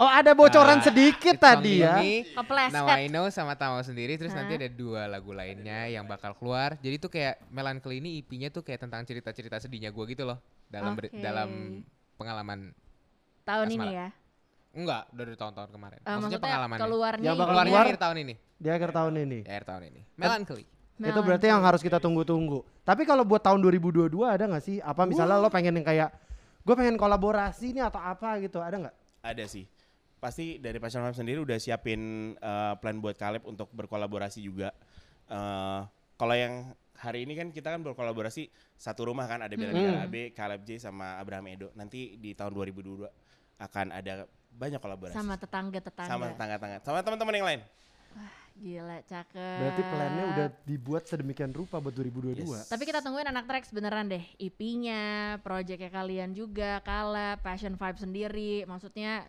Oh 0.00 0.08
ada 0.08 0.32
bocoran 0.32 0.80
uh, 0.80 0.84
sedikit 0.84 1.36
It's 1.36 1.44
Only 1.44 1.52
tadi 1.52 1.74
ya. 1.84 1.96
Me, 2.00 2.12
Kepleset. 2.32 2.74
Now 2.74 2.86
I 2.88 3.06
Know 3.12 3.28
sama 3.28 3.56
Tawa 3.56 3.80
sendiri 3.84 4.16
terus 4.16 4.32
nanti 4.32 4.56
Hah? 4.56 4.60
ada 4.64 4.68
dua 4.72 5.02
lagu 5.08 5.32
lainnya 5.36 5.88
yang 5.88 6.04
bakal 6.08 6.32
keluar. 6.36 6.80
Jadi 6.80 6.96
tuh 6.96 7.10
kayak 7.12 7.44
Melancholy 7.52 8.00
ini 8.00 8.20
EP-nya 8.20 8.48
tuh 8.48 8.64
kayak 8.64 8.88
tentang 8.88 9.04
cerita-cerita 9.04 9.60
sedihnya 9.60 9.92
gua 9.92 10.04
gitu 10.08 10.24
loh 10.24 10.40
dalam 10.68 10.96
Oke. 10.96 11.12
dalam 11.20 11.50
pengalaman 12.16 12.72
Tahun 13.42 13.66
ini 13.68 13.88
Asmara. 13.90 13.98
ya. 13.98 14.08
enggak 14.72 15.04
dari 15.12 15.34
tahun-tahun 15.36 15.68
kemarin. 15.68 16.00
Eh, 16.00 16.16
maksudnya, 16.16 16.40
pengalaman 16.40 16.78
keluarnya 16.80 17.26
Yang 17.28 17.36
bakal 17.36 17.52
ini 17.52 17.60
keluar 17.68 17.84
akhir 17.84 17.98
tahun 18.00 18.16
ini. 18.24 18.34
Di 18.56 18.68
akhir 18.72 18.90
tahun 18.96 19.12
ini. 19.20 19.38
Di 19.44 19.50
akhir 19.52 19.64
tahun 19.68 19.82
ini. 19.92 20.00
Melancholy. 20.16 20.64
Itu 20.98 21.20
berarti 21.20 21.46
yang 21.48 21.64
harus 21.64 21.80
kita 21.80 21.96
tunggu-tunggu. 21.98 22.62
Tapi 22.82 23.02
kalau 23.02 23.24
buat 23.24 23.40
tahun 23.40 23.62
2022 23.64 24.12
ada 24.22 24.44
nggak 24.44 24.64
sih? 24.64 24.76
Apa 24.78 25.08
misalnya 25.08 25.40
lo 25.40 25.48
pengen 25.48 25.78
yang 25.80 25.86
kayak 25.86 26.10
gue 26.62 26.74
pengen 26.76 26.94
kolaborasi 26.94 27.74
nih 27.74 27.84
atau 27.88 27.98
apa 27.98 28.38
gitu? 28.38 28.60
Ada 28.60 28.76
nggak? 28.78 28.96
Ada 29.24 29.44
sih. 29.48 29.64
Pasti 30.22 30.62
dari 30.62 30.78
Passion 30.78 31.02
Farm 31.02 31.16
sendiri 31.16 31.42
udah 31.42 31.58
siapin 31.58 32.32
eh, 32.36 32.74
plan 32.78 32.96
buat 32.98 33.16
Caleb 33.16 33.42
untuk 33.48 33.72
berkolaborasi 33.74 34.38
juga. 34.38 34.70
Eh, 35.26 35.80
kalau 36.14 36.34
yang 36.38 36.70
hari 37.02 37.26
ini 37.26 37.34
kan 37.34 37.50
kita 37.50 37.74
kan 37.74 37.82
berkolaborasi 37.82 38.46
satu 38.78 39.10
rumah 39.10 39.26
kan 39.26 39.42
ada 39.42 39.50
Bella 39.58 39.74
Hmm. 39.74 40.06
AB, 40.06 40.30
Caleb 40.30 40.62
J 40.62 40.78
sama 40.78 41.18
Abraham 41.18 41.50
Edo. 41.50 41.68
Nanti 41.74 42.14
di 42.14 42.30
tahun 42.30 42.54
2022 42.54 43.10
akan 43.58 43.86
ada 43.90 44.30
banyak 44.52 44.78
kolaborasi 44.78 45.16
sama 45.16 45.34
tetangga-tetangga. 45.34 46.10
sama 46.12 46.24
tetangga-tetangga 46.30 46.78
sama 46.84 46.98
teman-teman 47.02 47.34
yang 47.34 47.46
lain. 47.48 47.60
Gila, 48.52 49.00
cakep. 49.08 49.58
Berarti 49.58 49.82
plannya 49.82 50.24
udah 50.36 50.46
dibuat 50.62 51.02
sedemikian 51.08 51.50
rupa 51.50 51.80
buat 51.82 51.96
2022. 51.96 52.46
Yes. 52.46 52.68
Tapi 52.70 52.84
kita 52.86 53.02
tungguin 53.02 53.26
anak 53.26 53.48
Trax 53.48 53.72
beneran 53.74 54.06
deh. 54.06 54.22
EP-nya, 54.38 55.36
projectnya 55.40 55.90
kalian 55.90 56.30
juga, 56.36 56.78
Kala, 56.84 57.40
Passion 57.42 57.74
Vibe 57.74 57.98
sendiri. 57.98 58.54
Maksudnya 58.68 59.26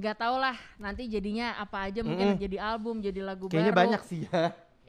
nggak 0.00 0.16
tau 0.18 0.40
lah 0.40 0.56
nanti 0.80 1.06
jadinya 1.06 1.54
apa 1.60 1.86
aja 1.86 2.02
mungkin 2.02 2.34
Mm-mm. 2.34 2.42
jadi 2.42 2.56
album, 2.58 2.98
jadi 3.04 3.20
lagu 3.22 3.46
Kayaknya 3.46 3.74
baru. 3.74 3.80
banyak 3.86 4.02
sih 4.08 4.20
ya. 4.26 4.42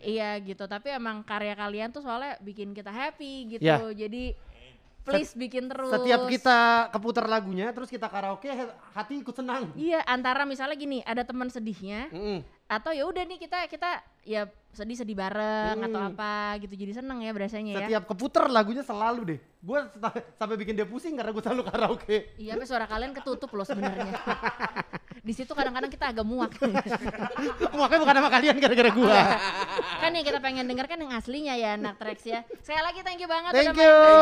Iya 0.05 0.29
gitu, 0.43 0.63
tapi 0.69 0.91
emang 0.93 1.23
karya 1.25 1.55
kalian 1.55 1.89
tuh 1.89 2.03
soalnya 2.03 2.37
bikin 2.43 2.73
kita 2.73 2.89
happy 2.93 3.57
gitu. 3.57 3.65
Ya. 3.65 3.79
Jadi 3.91 4.37
please 5.05 5.37
bikin 5.37 5.69
terus. 5.69 5.93
Setiap 5.93 6.25
kita 6.25 6.89
keputar 6.89 7.29
lagunya, 7.29 7.69
terus 7.69 7.93
kita 7.93 8.09
karaoke, 8.09 8.49
hati 8.91 9.21
ikut 9.21 9.37
senang. 9.37 9.69
Iya, 9.77 10.01
antara 10.09 10.49
misalnya 10.49 10.73
gini, 10.73 11.05
ada 11.05 11.21
teman 11.21 11.45
sedihnya 11.53 12.09
Mm-mm. 12.09 12.41
Atau 12.65 12.91
ya 12.93 13.05
udah 13.05 13.23
nih 13.29 13.37
kita 13.37 13.69
kita 13.69 14.01
ya 14.25 14.43
sedih-sedih 14.75 15.15
bareng 15.15 15.77
atau 15.79 15.99
Hmm. 16.01 16.11
apa 16.11 16.33
gitu. 16.59 16.75
Jadi 16.75 16.91
seneng 16.91 17.23
ya 17.23 17.31
berasanya 17.31 17.71
ya. 17.71 17.87
Setiap 17.87 18.03
keputar 18.11 18.51
lagunya 18.51 18.83
selalu 18.83 19.21
deh. 19.23 19.39
Gue 19.63 19.79
sampai 20.35 20.55
bikin 20.59 20.75
dia 20.75 20.83
pusing 20.83 21.15
karena 21.15 21.31
gue 21.31 21.39
selalu 21.39 21.63
karaoke. 21.63 22.35
Iya, 22.35 22.53
tapi 22.53 22.67
suara 22.67 22.83
kalian 22.83 23.15
ketutup 23.15 23.47
loh 23.49 23.63
sebenarnya. 23.63 24.03
Di 25.25 25.33
situ 25.33 25.57
kadang-kadang 25.57 25.89
kita 25.89 26.11
agak 26.11 26.21
muak. 26.21 26.53
Makanya 27.73 27.97
bukan 27.97 28.13
sama 28.13 28.29
kalian 28.29 28.55
gara-gara 28.59 28.91
gue. 28.91 29.15
kan 29.97 30.11
yang 30.11 30.21
kita 30.21 30.37
pengen 30.37 30.67
denger 30.67 30.85
kan 30.85 30.99
yang 30.99 31.13
aslinya 31.15 31.55
ya 31.55 31.73
anak 31.73 31.97
Trax 31.97 32.19
ya. 32.27 32.45
Sekali 32.61 32.83
lagi 32.83 32.99
thank 33.01 33.17
you 33.17 33.25
banget 33.25 33.51
Thank 33.55 33.73
udah 33.73 33.79
you. 33.79 33.95
main. 33.95 34.21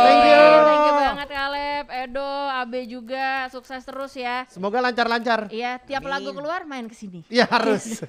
Thank 0.00 0.24
you. 0.24 0.42
Thank 0.64 0.82
you 0.82 0.94
banget 0.96 1.28
Kaleb, 1.28 1.86
Edo, 1.92 2.32
Abe 2.50 2.80
juga. 2.88 3.46
Sukses 3.46 3.84
terus 3.84 4.16
ya. 4.16 4.42
Semoga 4.48 4.80
lancar-lancar. 4.80 5.52
Iya, 5.52 5.78
tiap 5.78 6.02
lagu 6.02 6.32
keluar 6.32 6.64
main 6.64 6.88
ke 6.88 6.96
sini. 6.96 7.20
Iya 7.28 7.46
harus. 7.46 8.00